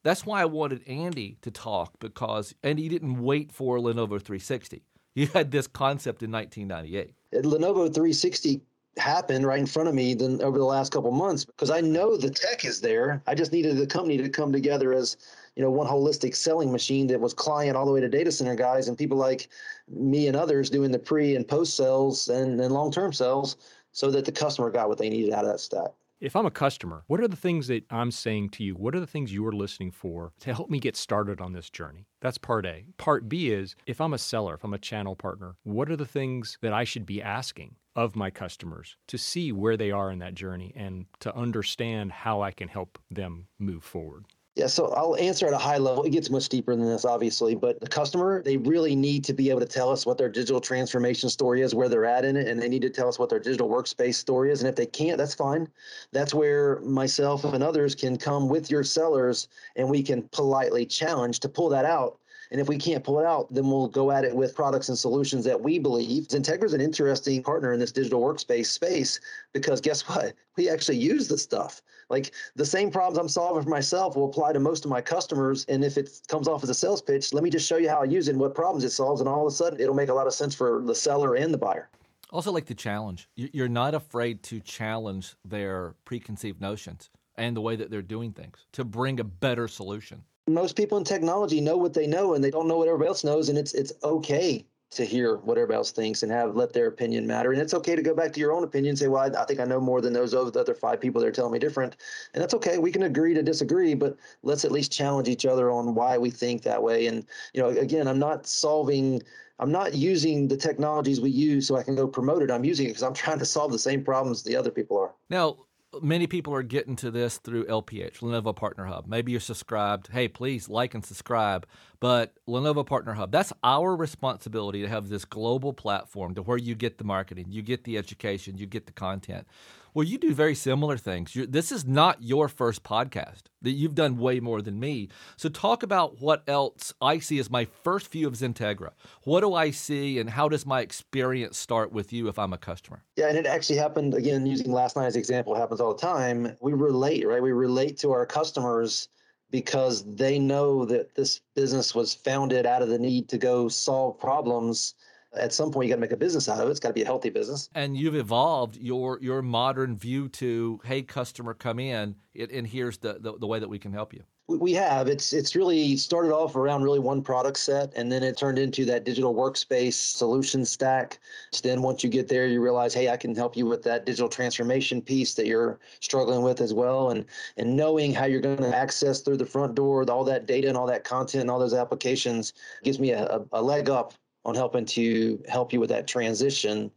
that's 0.05 0.25
why 0.25 0.43
I 0.43 0.45
wanted 0.45 0.87
Andy 0.87 1.37
to 1.43 1.51
talk 1.51 1.99
because 1.99 2.55
Andy 2.63 2.89
didn't 2.89 3.21
wait 3.21 3.51
for 3.51 3.79
Lenovo 3.79 4.23
360. 4.23 4.85
You 5.17 5.27
had 5.27 5.51
this 5.51 5.67
concept 5.67 6.23
in 6.23 6.31
1998. 6.31 7.15
At 7.33 7.43
Lenovo 7.43 7.93
360 7.93 8.63
happened 8.99 9.47
right 9.47 9.59
in 9.59 9.67
front 9.67 9.89
of 9.89 9.95
me 9.95 10.15
than 10.15 10.41
over 10.43 10.59
the 10.59 10.65
last 10.65 10.93
couple 10.93 11.11
months 11.11 11.45
because 11.45 11.71
I 11.71 11.81
know 11.81 12.17
the 12.17 12.31
tech 12.31 12.65
is 12.65 12.81
there. 12.81 13.23
I 13.27 13.35
just 13.35 13.53
needed 13.53 13.77
the 13.77 13.87
company 13.87 14.17
to 14.19 14.29
come 14.29 14.53
together 14.53 14.93
as 14.93 15.17
you 15.57 15.63
know 15.63 15.71
one 15.71 15.87
holistic 15.87 16.35
selling 16.35 16.71
machine 16.71 17.07
that 17.09 17.21
was 17.21 17.35
client 17.35 17.77
all 17.77 17.87
the 17.87 17.93
way 17.93 18.01
to 18.01 18.09
data 18.09 18.33
center 18.33 18.55
guys 18.55 18.89
and 18.89 18.99
people 18.99 19.19
like 19.19 19.49
me 19.89 20.29
and 20.29 20.37
others 20.37 20.71
doing 20.71 20.91
the 20.91 20.99
pre 20.99 21.37
and 21.37 21.47
post 21.47 21.77
sales 21.77 22.29
and, 22.29 22.61
and 22.61 22.73
long 22.73 22.91
term 22.91 23.13
sales 23.13 23.57
so 23.93 24.11
that 24.11 24.25
the 24.25 24.33
customer 24.33 24.71
got 24.71 24.89
what 24.89 24.99
they 24.99 25.09
needed 25.09 25.33
out 25.33 25.45
of 25.45 25.51
that 25.51 25.61
stack. 25.61 25.91
If 26.21 26.37
I'm 26.37 26.47
a 26.47 26.51
customer, 26.51 27.05
what 27.07 27.21
are 27.21 27.29
the 27.29 27.37
things 27.37 27.67
that 27.67 27.85
I'm 27.91 28.11
saying 28.11 28.51
to 28.51 28.65
you? 28.65 28.75
What 28.75 28.95
are 28.95 29.01
the 29.01 29.07
things 29.07 29.33
you're 29.33 29.53
listening 29.53 29.91
for 29.91 30.33
to 30.41 30.55
help 30.55 30.71
me 30.71 30.81
get 30.81 30.97
started 30.97 31.41
on 31.41 31.53
this 31.53 31.69
journey? 31.69 32.07
That's 32.23 32.39
part 32.39 32.65
A. 32.65 32.87
Part 32.97 33.29
B 33.29 33.51
is 33.51 33.77
if 33.87 34.01
I'm 34.01 34.15
a 34.15 34.19
seller, 34.19 34.55
if 34.55 34.65
I'm 34.65 34.73
a 34.73 34.79
channel 34.79 35.17
partner, 35.17 35.57
what 35.65 35.91
are 35.91 35.97
the 35.97 36.07
things 36.07 36.57
that 36.63 36.73
I 36.73 36.85
should 36.85 37.05
be 37.05 37.21
asking 37.21 37.77
of 37.97 38.17
my 38.17 38.31
customers 38.31 38.97
to 39.09 39.19
see 39.19 39.53
where 39.53 39.77
they 39.77 39.91
are 39.91 40.11
in 40.11 40.19
that 40.19 40.35
journey 40.35 40.73
and 40.77 41.07
to 41.21 41.35
understand 41.35 42.13
how 42.13 42.43
I 42.43 42.51
can 42.51 42.69
help 42.69 42.99
them 43.11 43.49
move 43.59 43.85
forward? 43.85 44.27
Yeah, 44.57 44.69
so 44.69 44.87
I'll 44.91 45.17
answer 45.17 45.49
at 45.49 45.53
a 45.53 45.59
high 45.59 45.79
level. 45.79 46.05
It 46.05 46.11
gets 46.11 46.31
much 46.31 46.49
deeper 46.49 46.77
than 46.77 46.87
this, 46.87 47.05
obviously, 47.05 47.57
but 47.57 47.81
the 47.81 47.89
customer, 47.89 48.41
they 48.41 48.57
really 48.57 48.95
need 48.95 49.25
to 49.25 49.33
be 49.33 49.51
able 49.51 49.59
to 49.59 49.67
tell 49.67 49.91
us 49.91 50.07
what 50.07 50.17
their 50.17 50.29
digital 50.29 50.61
transformation 50.61 51.29
story 51.29 51.61
is, 51.61 51.75
where 51.75 51.89
they're 51.89 52.05
at 52.05 52.25
in 52.25 52.37
it, 52.37 52.47
and 52.47 52.63
they 52.63 52.69
need 52.69 52.83
to 52.83 52.91
tell 52.91 53.09
us 53.09 53.19
what 53.19 53.29
their 53.29 53.41
digital 53.41 53.69
workspace 53.69 54.15
story 54.15 54.53
is. 54.53 54.63
And 54.63 54.69
if 54.69 54.77
they 54.77 54.87
can't, 54.87 55.19
that's 55.19 55.35
fine. 55.35 55.69
That's 56.13 56.33
where 56.33 56.79
myself 56.83 57.43
and 57.43 57.65
others 57.65 57.97
can 57.97 58.17
come 58.17 58.49
with 58.49 58.71
your 58.71 58.85
sellers 58.85 59.49
and 59.75 59.91
we 59.91 60.05
can 60.05 60.23
politely 60.31 60.87
challenge 60.87 61.41
to 61.41 61.49
pull 61.49 61.69
that 61.71 61.85
out 61.85 62.21
and 62.55 62.61
if 62.61 62.69
we 62.69 62.79
can't 62.79 63.03
pull 63.03 63.19
it 63.19 63.27
out, 63.27 63.53
then 63.53 63.69
we'll 63.69 63.89
go 63.89 64.13
at 64.13 64.23
it 64.25 64.33
with 64.33 64.55
products 64.55 64.89
and 64.89 64.97
solutions 64.97 65.45
that 65.45 65.61
we 65.61 65.77
believe. 65.77 66.29
Xentegra 66.29 66.63
is 66.63 66.73
an 66.73 66.81
interesting 66.81 67.43
partner 67.43 67.73
in 67.73 67.81
this 67.81 67.91
digital 67.91 68.23
workspace 68.23 68.67
space 68.67 69.19
because 69.53 69.81
guess 69.81 70.09
what? 70.09 70.35
We 70.57 70.71
actually 70.71 70.99
use 70.99 71.27
the 71.27 71.37
stuff. 71.37 71.83
Like 72.11 72.31
the 72.55 72.65
same 72.65 72.93
problems 72.93 73.19
I'm 73.19 73.29
solving 73.29 73.65
for 73.65 73.71
myself 73.71 74.15
will 74.15 74.27
apply 74.27 74.53
to 74.53 74.61
most 74.61 74.85
of 74.85 74.91
my 74.93 75.01
customers. 75.01 75.65
And 75.69 75.85
if 75.85 75.99
it 75.99 76.21
comes 76.29 76.47
off 76.47 76.63
as 76.63 76.69
a 76.71 76.75
sales 76.75 77.03
pitch, 77.03 77.35
let 77.35 77.43
me 77.43 77.51
just 77.51 77.67
show 77.67 77.77
you 77.77 77.89
how 77.89 78.03
I 78.03 78.05
use 78.05 78.29
it 78.29 78.33
and 78.33 78.41
what 78.41 78.55
problems 78.55 78.85
it 78.85 78.91
solves. 78.91 79.21
And 79.21 79.29
all 79.29 79.45
of 79.45 79.53
a 79.53 79.57
sudden, 79.57 79.81
it'll 79.81 79.93
make 79.93 80.09
a 80.09 80.15
lot 80.15 80.29
of 80.29 80.33
sense 80.33 80.55
for 80.55 80.81
the 80.81 80.95
seller 80.95 81.35
and 81.35 81.53
the 81.53 81.59
buyer. 81.59 81.89
Also, 82.31 82.53
like 82.53 82.67
the 82.67 82.75
challenge. 82.75 83.29
You're 83.35 83.69
not 83.69 83.97
afraid 83.97 84.45
to 84.45 84.61
challenge 84.61 85.35
their 85.45 85.97
preconceived 86.05 86.61
notions 86.61 87.11
and 87.37 87.57
the 87.57 87.61
way 87.61 87.75
that 87.75 87.91
they're 87.91 88.01
doing 88.01 88.31
things 88.33 88.65
to 88.75 88.85
bring 88.85 89.19
a 89.19 89.25
better 89.25 89.67
solution 89.67 90.23
most 90.47 90.77
people 90.77 90.99
in 90.99 91.05
technology 91.05 91.61
know 91.61 91.77
what 91.77 91.95
they 91.95 92.07
know 92.07 92.35
and 92.35 92.45
they 92.45 92.51
don't 92.51 92.69
know 92.69 92.77
what 92.77 92.89
everybody 92.89 93.09
else 93.09 93.25
knows 93.25 93.49
and 93.49 93.59
it's 93.59 93.73
it's 93.75 93.93
okay 94.03 94.65
to 94.91 95.05
hear 95.05 95.39
what 95.39 95.59
everybody 95.59 95.77
else 95.77 95.91
thinks 95.91 96.23
and 96.23 96.31
have 96.31 96.55
let 96.55 96.73
their 96.73 96.87
opinion 96.87 97.27
matter. 97.27 97.51
And 97.51 97.61
it's 97.61 97.75
okay 97.75 97.97
to 97.97 98.03
go 98.03 98.15
back 98.15 98.33
to 98.33 98.39
your 98.39 98.53
own 98.53 98.63
opinion 98.63 98.91
and 98.91 98.99
say 98.99 99.09
well 99.09 99.23
I, 99.23 99.43
I 99.43 99.45
think 99.45 99.59
i 99.59 99.65
know 99.65 99.81
more 99.81 100.01
than 100.01 100.13
those 100.13 100.35
other 100.35 100.75
five 100.75 101.01
people 101.01 101.21
that 101.21 101.27
are 101.27 101.33
telling 101.33 101.53
me 101.53 101.59
different. 101.59 101.97
And 102.33 102.43
that's 102.43 102.55
okay. 102.55 102.79
We 102.79 102.93
can 102.93 103.05
agree 103.05 103.35
to 103.35 103.43
disagree 103.43 103.95
but 103.95 104.17
let's 104.43 104.65
at 104.65 104.73
least 104.73 104.93
challenge 104.93 105.29
each 105.29 105.47
other 105.47 105.71
on 105.71 105.95
why 105.95 106.19
we 106.19 106.31
think 106.31 106.63
that 106.63 106.83
way. 106.83 107.07
And 107.07 107.27
you 107.55 107.63
know 107.63 107.69
again 107.69 108.07
i'm 108.07 108.19
not 108.19 108.47
solving 108.47 109.23
i'm 109.59 109.73
not 109.73 109.95
using 109.95 110.49
the 110.49 110.57
technologies 110.57 111.21
we 111.21 111.31
use 111.31 111.67
so 111.67 111.77
i 111.77 111.83
can 111.83 111.95
go 111.95 112.07
promote 112.07 112.43
it. 112.43 112.51
I'm 112.51 112.65
using 112.65 112.87
it 112.87 112.91
because 112.91 113.03
i'm 113.03 113.15
trying 113.15 113.39
to 113.39 113.47
solve 113.47 113.73
the 113.73 113.79
same 113.79 114.05
problems 114.05 114.43
the 114.43 114.57
other 114.57 114.71
people 114.71 114.99
are. 114.99 115.15
Now 115.31 115.57
many 116.03 116.27
people 116.27 116.55
are 116.55 116.63
getting 116.63 116.97
to 116.97 117.11
this 117.11 117.39
through 117.39 117.67
LPH, 117.67 118.19
Lenovo 118.19 118.55
Partner 118.55 118.87
Hub. 118.87 119.07
Maybe 119.07 119.33
you're 119.33 119.41
subscribed. 119.41 120.09
Hey, 120.09 120.29
please 120.29 120.69
like 120.69 120.95
and 120.95 121.05
subscribe. 121.05 121.67
But 122.01 122.35
Lenovo 122.47 122.87
Partner 122.87 123.15
Hub, 123.15 123.31
that's 123.31 123.53
our 123.63 123.97
responsibility 123.97 124.83
to 124.83 124.89
have 124.89 125.09
this 125.09 125.25
global 125.25 125.73
platform 125.73 126.35
to 126.35 126.43
where 126.43 126.59
you 126.59 126.75
get 126.75 126.99
the 126.99 127.05
marketing, 127.05 127.47
you 127.49 127.63
get 127.63 127.85
the 127.85 127.97
education, 127.97 128.59
you 128.59 128.67
get 128.67 128.87
the 128.87 128.93
content. 128.93 129.47
Well, 129.95 130.05
you 130.05 130.19
do 130.19 130.35
very 130.35 130.57
similar 130.57 130.97
things. 130.97 131.37
You're, 131.37 131.47
this 131.47 131.71
is 131.71 131.87
not 131.87 132.21
your 132.21 132.49
first 132.49 132.83
podcast. 132.83 133.43
That 133.63 133.71
you've 133.71 133.95
done 133.95 134.19
way 134.19 134.41
more 134.41 134.61
than 134.61 134.81
me. 134.81 135.09
So 135.37 135.49
talk 135.49 135.85
about 135.85 136.21
what 136.21 136.43
else 136.49 136.93
I 137.01 137.21
see 137.21 137.39
as 137.39 137.49
my 137.49 137.65
first 137.65 138.11
view 138.11 138.27
of 138.27 138.35
Xentegra. 138.35 138.91
What 139.23 139.43
do 139.43 139.55
I 139.55 139.71
see, 139.71 140.19
and 140.19 140.29
how 140.29 140.49
does 140.49 140.67
my 140.67 140.81
experience 140.81 141.57
start 141.57 141.93
with 141.93 142.13
you 142.13 142.27
if 142.27 142.41
I'm 142.41 142.53
a 142.53 142.59
customer? 142.59 143.05
Yeah, 143.15 143.29
and 143.29 143.39
it 143.39 143.47
actually 143.47 143.77
happened 143.77 144.15
again 144.15 144.45
using 144.45 144.73
last 144.73 144.97
night 144.97 145.07
as 145.07 145.15
example. 145.15 145.55
Happens 145.55 145.81
all 145.81 145.95
the 145.95 146.01
time. 146.01 146.57
We 146.61 146.73
relate, 146.73 147.27
right? 147.29 147.41
We 147.41 147.53
relate 147.53 147.97
to 147.99 148.11
our 148.11 148.27
customers 148.27 149.09
because 149.53 150.03
they 150.17 150.41
know 150.41 150.85
that 150.87 151.15
this 151.15 151.41
business 151.55 151.95
was 151.95 152.13
founded 152.13 152.67
out 152.67 152.83
of 152.83 152.89
the 152.89 152.99
need 152.99 153.29
to 153.29 153.39
go 153.39 153.69
solve 153.69 154.19
problems 154.19 154.95
at 155.37 155.53
some 155.53 155.71
point 155.71 155.87
you 155.87 155.93
got 155.93 155.97
to 155.97 156.01
make 156.01 156.13
a 156.13 156.17
business 156.17 156.49
out 156.49 156.61
of 156.61 156.69
it. 156.69 156.71
It's 156.71 156.81
got 156.81 156.89
to 156.89 156.95
be 156.95 157.03
a 157.03 157.07
healthy 157.07 157.31
business. 157.31 157.69
And 157.75 157.97
you've 157.97 158.17
evolved 158.17 158.77
your 158.77 159.19
your 159.21 159.43
modern 159.43 159.97
view 159.97 160.29
to, 160.31 160.81
hey, 160.85 161.03
customer, 161.03 161.55
come 161.55 161.79
in, 161.79 162.17
and 162.35 162.67
here's 162.67 162.99
the, 162.99 163.19
the, 163.21 163.39
the 163.39 163.47
way 163.47 163.59
that 163.59 163.69
we 163.69 163.79
can 163.79 163.93
help 163.93 164.13
you. 164.13 164.23
We 164.47 164.75
have. 164.75 165.09
It's 165.09 165.33
it's 165.33 165.57
really 165.57 165.97
started 165.97 166.31
off 166.31 166.55
around 166.55 166.83
really 166.83 166.99
one 166.99 167.23
product 167.23 167.57
set, 167.57 167.95
and 167.97 168.13
then 168.13 168.23
it 168.23 168.37
turned 168.37 168.59
into 168.59 168.85
that 168.85 169.05
digital 169.05 169.35
workspace 169.35 169.95
solution 169.95 170.67
stack. 170.67 171.19
So 171.53 171.67
then 171.67 171.81
once 171.81 172.05
you 172.05 172.11
get 172.11 172.29
there, 172.29 172.47
you 172.47 172.61
realize, 172.61 172.93
hey, 172.93 173.09
I 173.09 173.17
can 173.17 173.35
help 173.35 173.57
you 173.57 173.65
with 173.65 173.83
that 173.85 174.05
digital 174.05 174.29
transformation 174.29 175.01
piece 175.01 175.33
that 175.37 175.47
you're 175.47 175.81
struggling 176.01 176.43
with 176.43 176.61
as 176.61 176.75
well, 176.75 177.09
and 177.11 177.25
and 177.57 177.75
knowing 177.75 178.13
how 178.13 178.27
you're 178.27 178.43
going 178.43 178.59
to 178.59 178.77
access 178.77 179.23
through 179.23 179.39
the 179.39 179.47
front 179.47 179.75
door 179.75 180.05
all 180.11 180.25
that 180.25 180.45
data 180.45 180.69
and 180.69 180.77
all 180.77 180.87
that 180.87 181.05
content 181.05 181.41
and 181.41 181.51
all 181.51 181.59
those 181.59 181.73
applications 181.73 182.53
gives 182.83 182.99
me 182.99 183.13
a, 183.13 183.41
a 183.53 183.63
leg 183.63 183.89
up 183.89 184.13
on 184.45 184.55
helping 184.55 184.85
to 184.85 185.43
help 185.49 185.73
you 185.73 185.81
with 185.81 185.89
that 185.91 186.07
transition. 186.07 186.91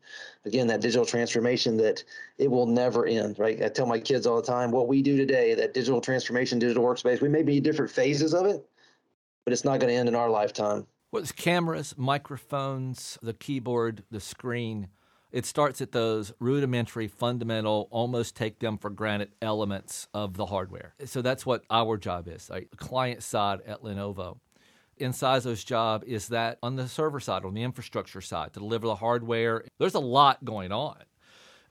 Again 0.46 0.68
that 0.68 0.82
digital 0.82 1.06
transformation 1.06 1.78
that 1.78 2.04
it 2.38 2.50
will 2.50 2.66
never 2.66 3.06
end 3.06 3.38
right? 3.40 3.62
I 3.62 3.70
tell 3.70 3.86
my 3.86 4.00
kids 4.00 4.26
all 4.26 4.38
the 4.38 4.48
time 4.48 4.72
what 4.72 4.88
we 4.88 5.02
do 5.02 5.18
today 5.18 5.54
that 5.56 5.74
digital 5.74 6.00
transformation 6.00 6.60
digital 6.60 6.84
workspace 6.84 7.22
we 7.22 7.30
may 7.30 7.44
be 7.44 7.60
different 7.60 7.92
phases 7.92 8.34
of 8.34 8.46
it 8.46 8.66
but 9.44 9.54
it's 9.54 9.66
not 9.66 9.80
going 9.80 9.90
to 9.90 9.98
end 9.98 10.10
in 10.10 10.16
our 10.16 10.30
lifetime. 10.30 10.86
It's 11.14 11.32
cameras 11.32 11.96
microphones 11.98 13.18
the 13.22 13.34
keyboard 13.34 14.04
the 14.12 14.20
screen. 14.20 14.90
It 15.32 15.46
starts 15.46 15.82
at 15.82 15.92
those 15.92 16.32
rudimentary 16.40 17.08
fundamental 17.08 17.88
almost 17.92 18.36
take 18.36 18.60
them 18.60 18.78
for 18.78 18.90
granted 18.90 19.32
elements 19.42 20.08
of 20.14 20.36
the 20.36 20.46
hardware. 20.46 20.96
So 21.06 21.22
that's 21.22 21.46
what 21.46 21.64
our 21.70 21.98
job 21.98 22.28
is 22.28 22.50
right? 22.50 22.70
client 22.78 23.24
side 23.24 23.60
at 23.66 23.84
lenovo 23.84 24.38
Inciso's 25.00 25.64
job 25.64 26.04
is 26.06 26.30
that 26.30 26.58
on 26.62 26.76
the 26.76 26.88
server 26.88 27.20
side, 27.20 27.46
on 27.46 27.54
the 27.54 27.64
infrastructure 27.64 28.22
side, 28.22 28.54
to 28.54 28.60
deliver 28.60 28.88
the 28.88 28.96
hardware. 28.96 29.64
There's 29.80 29.96
a 29.96 30.00
lot 30.00 30.44
going 30.44 30.72
on. 30.72 31.04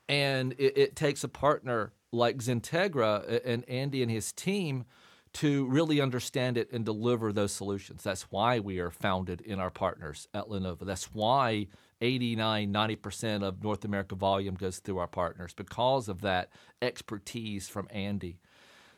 And 0.08 0.52
it, 0.58 0.78
it 0.78 0.96
takes 0.96 1.24
a 1.24 1.28
partner 1.28 1.92
like 2.12 2.38
Xentegra 2.38 3.40
and 3.44 3.68
Andy 3.68 4.02
and 4.02 4.10
his 4.10 4.32
team 4.32 4.84
to 5.34 5.66
really 5.66 6.00
understand 6.00 6.56
it 6.56 6.72
and 6.72 6.84
deliver 6.84 7.32
those 7.32 7.52
solutions. 7.52 8.02
That's 8.02 8.22
why 8.30 8.58
we 8.58 8.78
are 8.78 8.90
founded 8.90 9.42
in 9.42 9.60
our 9.60 9.70
partners 9.70 10.28
at 10.32 10.48
Lenovo. 10.48 10.86
That's 10.86 11.12
why 11.12 11.66
89, 12.00 12.72
90% 12.72 13.42
of 13.42 13.62
North 13.62 13.84
America 13.84 14.14
volume 14.14 14.54
goes 14.54 14.78
through 14.78 14.98
our 14.98 15.06
partners 15.06 15.52
because 15.54 16.08
of 16.08 16.22
that 16.22 16.48
expertise 16.80 17.68
from 17.68 17.86
Andy. 17.90 18.38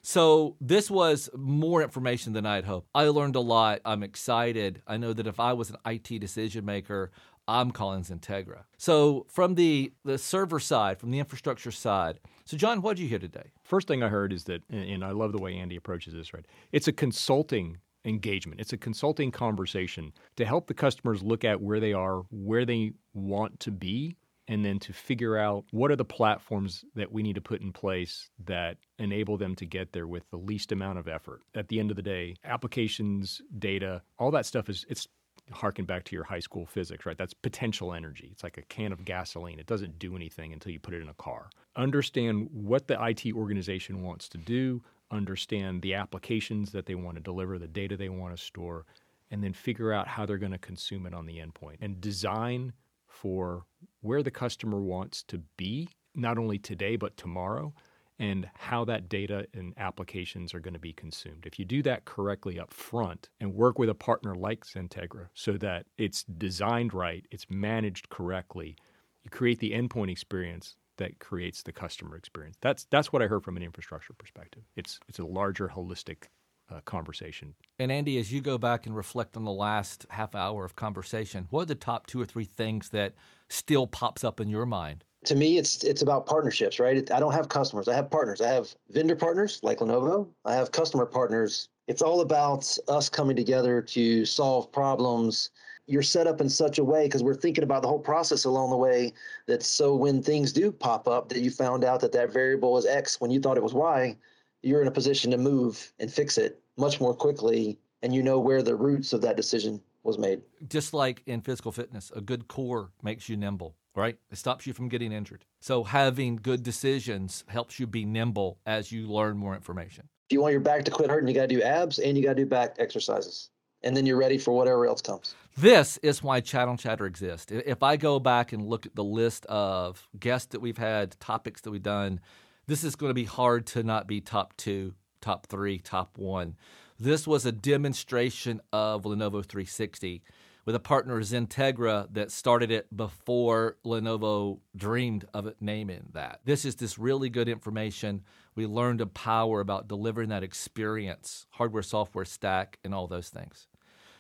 So 0.03 0.57
this 0.61 0.91
was 0.91 1.29
more 1.37 1.83
information 1.83 2.33
than 2.33 2.47
I 2.47 2.57
had 2.57 2.65
hoped. 2.65 2.89
I 2.95 3.05
learned 3.05 3.37
a 3.37 3.41
lot. 3.41 3.81
I'm 3.85 4.03
excited. 4.03 4.83
I 4.87 4.97
know 4.97 5.13
that 5.13 5.27
if 5.27 5.41
I 5.41 5.53
was 5.53 5.71
an 5.71 5.77
IT 5.87 6.21
decision 6.21 6.65
maker, 6.65 7.11
I'm 7.49 7.71
calling 7.71 8.03
Xentegra. 8.03 8.65
So 8.77 9.27
from 9.31 9.55
the 9.55 9.93
the 10.05 10.19
server 10.19 10.61
side, 10.61 10.99
from 10.99 11.11
the 11.11 11.19
infrastructure 11.19 11.71
side. 11.71 12.21
So 12.45 12.57
John, 12.57 12.83
what 12.83 12.97
did 12.97 13.03
you 13.03 13.09
hear 13.09 13.19
today? 13.19 13.53
First 13.65 13.89
thing 13.89 14.03
I 14.03 14.09
heard 14.09 14.33
is 14.33 14.45
that, 14.45 14.63
and 14.71 15.05
I 15.05 15.11
love 15.13 15.33
the 15.33 15.39
way 15.39 15.57
Andy 15.57 15.77
approaches 15.77 16.13
this. 16.13 16.35
Right, 16.35 16.47
it's 16.73 16.89
a 16.89 16.93
consulting 16.93 17.79
engagement. 18.05 18.61
It's 18.61 18.73
a 18.73 18.79
consulting 18.79 19.31
conversation 19.31 20.13
to 20.37 20.45
help 20.45 20.67
the 20.67 20.75
customers 20.75 21.23
look 21.23 21.45
at 21.45 21.61
where 21.61 21.81
they 21.81 21.93
are, 21.93 22.23
where 22.31 22.65
they 22.65 22.93
want 23.15 23.61
to 23.61 23.71
be, 23.71 24.17
and 24.49 24.65
then 24.65 24.79
to 24.81 24.93
figure 24.93 25.37
out 25.37 25.65
what 25.71 25.91
are 25.91 25.97
the 25.97 26.05
platforms 26.05 26.85
that 26.95 27.13
we 27.13 27.23
need 27.23 27.35
to 27.35 27.41
put 27.41 27.61
in 27.61 27.73
place 27.73 28.31
that 28.47 28.79
enable 28.99 29.37
them 29.37 29.55
to 29.55 29.67
get 29.67 29.93
there 29.93 30.07
with 30.07 30.29
the 30.31 30.39
least 30.39 30.73
amount 30.73 30.99
of 30.99 31.07
effort. 31.07 31.43
At 31.55 31.69
the 31.69 31.79
end 31.79 31.91
of 31.91 31.97
the 31.97 32.03
day, 32.03 32.35
applications, 32.45 33.43
data, 33.59 34.03
all 34.19 34.31
that 34.33 34.47
stuff 34.47 34.69
is 34.69 34.87
it's 34.89 35.07
harken 35.51 35.85
back 35.85 36.05
to 36.05 36.17
your 36.17 36.25
high 36.25 36.41
school 36.41 36.67
physics, 36.67 37.07
right? 37.07 37.17
That's 37.17 37.35
potential 37.35 37.93
energy. 37.93 38.29
It's 38.33 38.43
like 38.43 38.59
a 38.59 38.63
can 38.63 38.93
of 38.93 39.05
gasoline. 39.05 39.59
It 39.59 39.67
doesn't 39.67 39.99
do 39.99 40.17
anything 40.17 40.53
until 40.53 40.73
you 40.73 40.81
put 40.81 40.95
it 40.95 41.03
in 41.03 41.09
a 41.09 41.15
car. 41.15 41.51
Understand 41.77 42.49
what 42.53 42.89
the 42.89 43.03
IT 43.03 43.33
organization 43.35 44.03
wants 44.03 44.29
to 44.31 44.39
do, 44.39 44.83
understand 45.11 45.83
the 45.83 45.95
applications 45.95 46.73
that 46.73 46.87
they 46.87 46.95
want 46.95 47.17
to 47.17 47.23
deliver, 47.23 47.59
the 47.59 47.69
data 47.69 47.97
they 47.97 48.09
want 48.09 48.37
to 48.37 48.43
store, 48.43 48.85
and 49.31 49.45
then 49.45 49.53
figure 49.53 49.93
out 49.93 50.09
how 50.09 50.25
they're 50.27 50.39
going 50.39 50.53
to 50.53 50.59
consume 50.59 51.07
it 51.07 51.15
on 51.15 51.27
the 51.27 51.39
endpoint 51.39 51.77
and 51.81 52.01
design 52.01 52.73
for 53.21 53.65
where 54.01 54.23
the 54.23 54.31
customer 54.31 54.81
wants 54.81 55.23
to 55.25 55.39
be, 55.57 55.89
not 56.15 56.39
only 56.39 56.59
today, 56.59 56.97
but 56.97 57.17
tomorrow, 57.17 57.73
and 58.19 58.49
how 58.55 58.85
that 58.85 59.09
data 59.09 59.47
and 59.55 59.73
applications 59.77 60.53
are 60.55 60.61
going 60.61 60.75
to 60.75 60.81
be 60.81 60.93
consumed. 60.93 61.47
If 61.47 61.59
you 61.59 61.65
do 61.65 61.83
that 61.83 62.05
correctly 62.05 62.59
up 62.59 62.73
front 62.73 63.29
and 63.41 63.55
work 63.55 63.79
with 63.79 63.89
a 63.89 63.95
partner 63.95 64.35
like 64.35 64.65
Xentegra 64.65 65.29
so 65.35 65.53
that 65.59 65.87
it's 65.99 66.25
designed 66.25 66.93
right, 66.95 67.25
it's 67.31 67.47
managed 67.49 68.09
correctly, 68.09 68.77
you 69.23 69.31
create 69.31 69.61
the 69.61 69.73
endpoint 69.73 70.11
experience 70.11 70.77
that 70.97 71.19
creates 71.21 71.63
the 71.63 71.73
customer 71.73 72.17
experience. 72.17 72.57
That's 72.61 72.87
that's 72.91 73.13
what 73.13 73.23
I 73.23 73.27
heard 73.27 73.45
from 73.45 73.57
an 73.57 73.63
infrastructure 73.63 74.15
perspective. 74.15 74.65
It's 74.77 74.99
it's 75.09 75.21
a 75.21 75.25
larger 75.25 75.69
holistic 75.69 76.25
uh, 76.71 76.81
conversation. 76.85 77.55
And 77.79 77.93
Andy, 77.93 78.19
as 78.19 78.33
you 78.33 78.41
go 78.41 78.59
back 78.59 78.87
and 78.87 78.97
reflect 78.97 79.37
on 79.37 79.45
the 79.45 79.53
last 79.53 80.07
half 80.11 80.35
hour 80.35 80.65
of 80.65 80.77
conversation, 80.77 81.47
what 81.51 81.63
are 81.63 81.67
the 81.67 81.75
top 81.75 82.07
two 82.07 82.21
or 82.21 82.27
three 82.27 82.45
things 82.45 82.91
that 82.91 83.15
still 83.49 83.87
pops 83.87 84.25
up 84.25 84.41
in 84.41 84.49
your 84.49 84.67
mind? 84.67 85.05
To 85.25 85.35
me, 85.35 85.59
it's 85.59 85.83
it's 85.83 86.03
about 86.03 86.27
partnerships, 86.27 86.79
right? 86.79 87.11
I 87.11 87.19
don't 87.19 87.33
have 87.33 87.49
customers. 87.49 87.89
I 87.89 87.95
have 87.95 88.11
partners. 88.11 88.41
I 88.41 88.49
have 88.49 88.75
vendor 88.91 89.17
partners 89.17 89.59
like 89.63 89.79
Lenovo. 89.79 90.29
I 90.45 90.55
have 90.55 90.71
customer 90.71 91.07
partners. 91.07 91.69
It's 91.89 92.03
all 92.03 92.21
about 92.21 92.77
us 92.87 93.09
coming 93.09 93.35
together 93.35 93.83
to 93.83 94.25
solve 94.25 94.71
problems. 94.71 95.51
You're 95.87 96.03
set 96.03 96.27
up 96.27 96.41
in 96.41 96.49
such 96.49 96.79
a 96.79 96.85
way 96.85 97.07
because 97.07 97.23
we're 97.23 97.35
thinking 97.35 97.65
about 97.65 97.83
the 97.83 97.89
whole 97.89 97.99
process 97.99 98.45
along 98.45 98.71
the 98.71 98.77
way. 98.77 99.13
That 99.47 99.63
so 99.63 99.97
when 99.97 100.23
things 100.23 100.53
do 100.53 100.71
pop 100.71 101.09
up, 101.09 101.31
that 101.31 101.41
you 101.41 101.51
found 101.51 101.83
out 101.83 102.01
that 102.01 102.13
that 102.13 102.33
variable 102.33 102.77
is 102.79 102.87
X 102.87 103.21
when 103.21 103.31
you 103.31 103.41
thought 103.41 103.57
it 103.57 103.63
was 103.63 103.75
Y, 103.75 104.17
you're 104.63 104.83
in 104.83 104.89
a 104.89 104.93
position 104.93 105.31
to 105.31 105.39
move 105.39 105.93
and 105.99 106.13
fix 106.13 106.39
it 106.39 106.61
much 106.77 107.01
more 107.01 107.15
quickly 107.15 107.79
and 108.03 108.15
you 108.15 108.23
know 108.23 108.39
where 108.39 108.63
the 108.63 108.75
roots 108.75 109.13
of 109.13 109.21
that 109.23 109.37
decision 109.37 109.81
was 110.05 110.19
made. 110.19 110.41
Just 110.69 110.95
like 110.95 111.23
in 111.27 111.41
physical 111.41 111.73
fitness, 111.73 112.13
a 112.15 112.21
good 112.21 112.49
core 112.49 112.91
makes 113.03 113.29
you 113.29 113.37
nimble, 113.37 113.75
right? 113.95 114.17
It 114.31 114.39
stops 114.39 114.67
you 114.67 114.73
from 114.73 114.89
getting 114.89 115.13
injured. 115.13 115.45
So 115.61 115.85
having 115.85 116.37
good 116.37 116.63
decisions 116.63 117.45
helps 117.49 117.79
you 117.79 117.87
be 117.87 118.05
nimble 118.05 118.59
as 118.67 118.93
you 118.93 119.09
learn 119.09 119.37
more 119.37 119.55
information. 119.55 120.09
If 120.29 120.35
you 120.35 120.41
want 120.41 120.53
your 120.53 120.61
back 120.61 120.85
to 120.85 120.91
quit 120.91 121.11
hurting, 121.11 121.29
you 121.29 121.35
got 121.35 121.49
to 121.49 121.55
do 121.55 121.63
abs 121.63 121.99
and 121.99 122.17
you 122.17 122.23
got 122.23 122.37
to 122.37 122.43
do 122.43 122.47
back 122.47 122.77
exercises. 122.79 123.51
And 123.83 123.97
then 123.97 124.07
you're 124.07 124.19
ready 124.19 124.39
for 124.39 124.53
whatever 124.53 124.87
else 124.87 125.01
comes. 125.01 125.35
This 125.57 125.99
is 125.99 126.23
why 126.23 126.41
Chat 126.41 126.69
on 126.69 126.77
Chatter 126.77 127.07
exists. 127.07 127.51
If 127.53 127.83
I 127.83 127.97
go 127.97 128.19
back 128.19 128.53
and 128.53 128.67
look 128.67 128.87
at 128.87 128.95
the 128.95 129.05
list 129.05 129.47
of 129.47 130.09
guests 130.19 130.49
that 130.49 130.61
we've 130.61 130.79
had, 130.79 131.19
topics 131.21 131.61
that 131.63 131.71
we've 131.71 131.83
done, 131.83 132.21
this 132.69 132.85
is 132.85 132.95
going 132.95 133.11
to 133.11 133.15
be 133.15 133.25
hard 133.25 133.67
to 133.67 133.83
not 133.83 134.07
be 134.07 134.21
top 134.21 134.57
two, 134.59 134.95
top 135.21 135.47
three, 135.47 135.79
top 135.79 136.19
one. 136.19 136.55
This 137.01 137.27
was 137.27 137.47
a 137.47 137.53
demonstration 137.53 138.61
of 138.73 139.05
Lenovo 139.05 139.45
360 139.45 140.23
with 140.67 140.75
a 140.75 140.81
partner 140.81 141.19
Xentegra 141.23 142.13
that 142.13 142.31
started 142.31 142.71
it 142.71 142.95
before 142.95 143.79
Lenovo 143.87 144.59
dreamed 144.77 145.25
of 145.33 145.47
it 145.47 145.57
naming 145.63 146.11
that. 146.13 146.41
This 146.45 146.67
is 146.67 146.77
this 146.77 146.99
really 146.99 147.31
good 147.31 147.49
information. 147.49 148.23
We 148.55 148.67
learned 148.67 149.01
a 149.01 149.07
power 149.07 149.61
about 149.61 149.89
delivering 149.89 150.29
that 150.29 150.43
experience, 150.43 151.47
hardware, 151.53 151.83
software 151.83 152.27
stack, 152.27 152.79
and 152.85 152.95
all 152.95 153.07
those 153.07 153.31
things. 153.31 153.68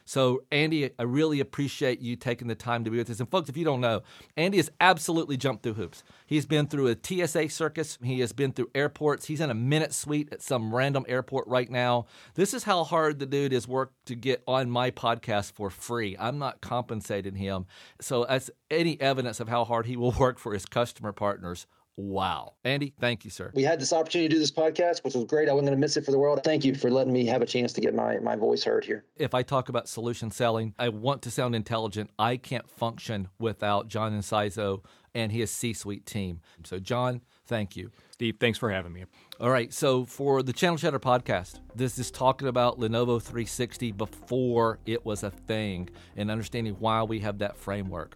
So, 0.08 0.44
Andy, 0.50 0.88
I 0.98 1.02
really 1.02 1.38
appreciate 1.38 2.00
you 2.00 2.16
taking 2.16 2.48
the 2.48 2.54
time 2.54 2.82
to 2.84 2.90
be 2.90 2.96
with 2.96 3.10
us. 3.10 3.20
And, 3.20 3.30
folks, 3.30 3.50
if 3.50 3.58
you 3.58 3.64
don't 3.66 3.82
know, 3.82 4.00
Andy 4.38 4.56
has 4.56 4.70
absolutely 4.80 5.36
jumped 5.36 5.62
through 5.62 5.74
hoops. 5.74 6.02
He's 6.24 6.46
been 6.46 6.66
through 6.66 6.88
a 6.88 6.96
TSA 6.96 7.50
circus, 7.50 7.98
he 8.02 8.20
has 8.20 8.32
been 8.32 8.52
through 8.52 8.70
airports. 8.74 9.26
He's 9.26 9.42
in 9.42 9.50
a 9.50 9.54
minute 9.54 9.92
suite 9.92 10.30
at 10.32 10.40
some 10.40 10.74
random 10.74 11.04
airport 11.08 11.46
right 11.46 11.70
now. 11.70 12.06
This 12.36 12.54
is 12.54 12.64
how 12.64 12.84
hard 12.84 13.18
the 13.18 13.26
dude 13.26 13.52
has 13.52 13.68
worked 13.68 14.06
to 14.06 14.14
get 14.14 14.42
on 14.48 14.70
my 14.70 14.90
podcast 14.90 15.52
for 15.52 15.68
free. 15.68 16.16
I'm 16.18 16.38
not 16.38 16.62
compensating 16.62 17.34
him. 17.34 17.66
So, 18.00 18.24
that's 18.24 18.50
any 18.70 18.98
evidence 19.02 19.40
of 19.40 19.50
how 19.50 19.66
hard 19.66 19.84
he 19.84 19.98
will 19.98 20.12
work 20.18 20.38
for 20.38 20.54
his 20.54 20.64
customer 20.64 21.12
partners. 21.12 21.66
Wow. 21.98 22.54
Andy, 22.64 22.94
thank 23.00 23.24
you, 23.24 23.30
sir. 23.30 23.50
We 23.54 23.64
had 23.64 23.80
this 23.80 23.92
opportunity 23.92 24.28
to 24.28 24.34
do 24.36 24.38
this 24.38 24.52
podcast, 24.52 25.02
which 25.02 25.14
was 25.14 25.24
great. 25.24 25.48
I 25.48 25.52
wasn't 25.52 25.66
going 25.66 25.76
to 25.76 25.80
miss 25.80 25.96
it 25.96 26.04
for 26.04 26.12
the 26.12 26.18
world. 26.18 26.40
Thank 26.44 26.64
you 26.64 26.76
for 26.76 26.92
letting 26.92 27.12
me 27.12 27.26
have 27.26 27.42
a 27.42 27.46
chance 27.46 27.72
to 27.72 27.80
get 27.80 27.92
my, 27.92 28.18
my 28.18 28.36
voice 28.36 28.62
heard 28.62 28.84
here. 28.84 29.04
If 29.16 29.34
I 29.34 29.42
talk 29.42 29.68
about 29.68 29.88
solution 29.88 30.30
selling, 30.30 30.74
I 30.78 30.90
want 30.90 31.22
to 31.22 31.30
sound 31.32 31.56
intelligent. 31.56 32.10
I 32.16 32.36
can't 32.36 32.70
function 32.70 33.26
without 33.40 33.88
John 33.88 34.12
Inciso 34.12 34.84
and 35.12 35.32
his 35.32 35.50
C 35.50 35.72
suite 35.72 36.06
team. 36.06 36.40
So, 36.62 36.78
John, 36.78 37.20
thank 37.48 37.76
you. 37.76 37.90
Steve, 38.12 38.36
thanks 38.38 38.58
for 38.58 38.70
having 38.70 38.92
me. 38.92 39.04
All 39.40 39.50
right. 39.50 39.72
So, 39.74 40.04
for 40.04 40.44
the 40.44 40.52
Channel 40.52 40.78
Chatter 40.78 41.00
podcast, 41.00 41.58
this 41.74 41.98
is 41.98 42.12
talking 42.12 42.46
about 42.46 42.78
Lenovo 42.78 43.20
360 43.20 43.90
before 43.90 44.78
it 44.86 45.04
was 45.04 45.24
a 45.24 45.30
thing 45.30 45.88
and 46.16 46.30
understanding 46.30 46.76
why 46.78 47.02
we 47.02 47.18
have 47.18 47.38
that 47.38 47.56
framework. 47.56 48.14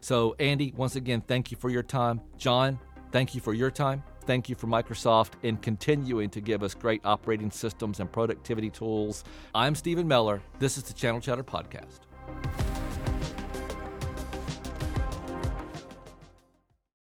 So, 0.00 0.34
Andy, 0.40 0.72
once 0.76 0.96
again, 0.96 1.20
thank 1.20 1.50
you 1.50 1.58
for 1.58 1.68
your 1.68 1.82
time. 1.82 2.22
John, 2.38 2.78
Thank 3.12 3.34
you 3.34 3.40
for 3.40 3.52
your 3.52 3.70
time. 3.70 4.02
Thank 4.26 4.48
you 4.48 4.54
for 4.54 4.68
Microsoft 4.68 5.32
in 5.42 5.56
continuing 5.56 6.30
to 6.30 6.40
give 6.40 6.62
us 6.62 6.74
great 6.74 7.00
operating 7.04 7.50
systems 7.50 7.98
and 7.98 8.10
productivity 8.10 8.70
tools. 8.70 9.24
I'm 9.54 9.74
Stephen 9.74 10.06
Miller. 10.06 10.40
This 10.60 10.76
is 10.76 10.84
the 10.84 10.92
Channel 10.92 11.20
Chatter 11.20 11.42
Podcast. 11.42 12.09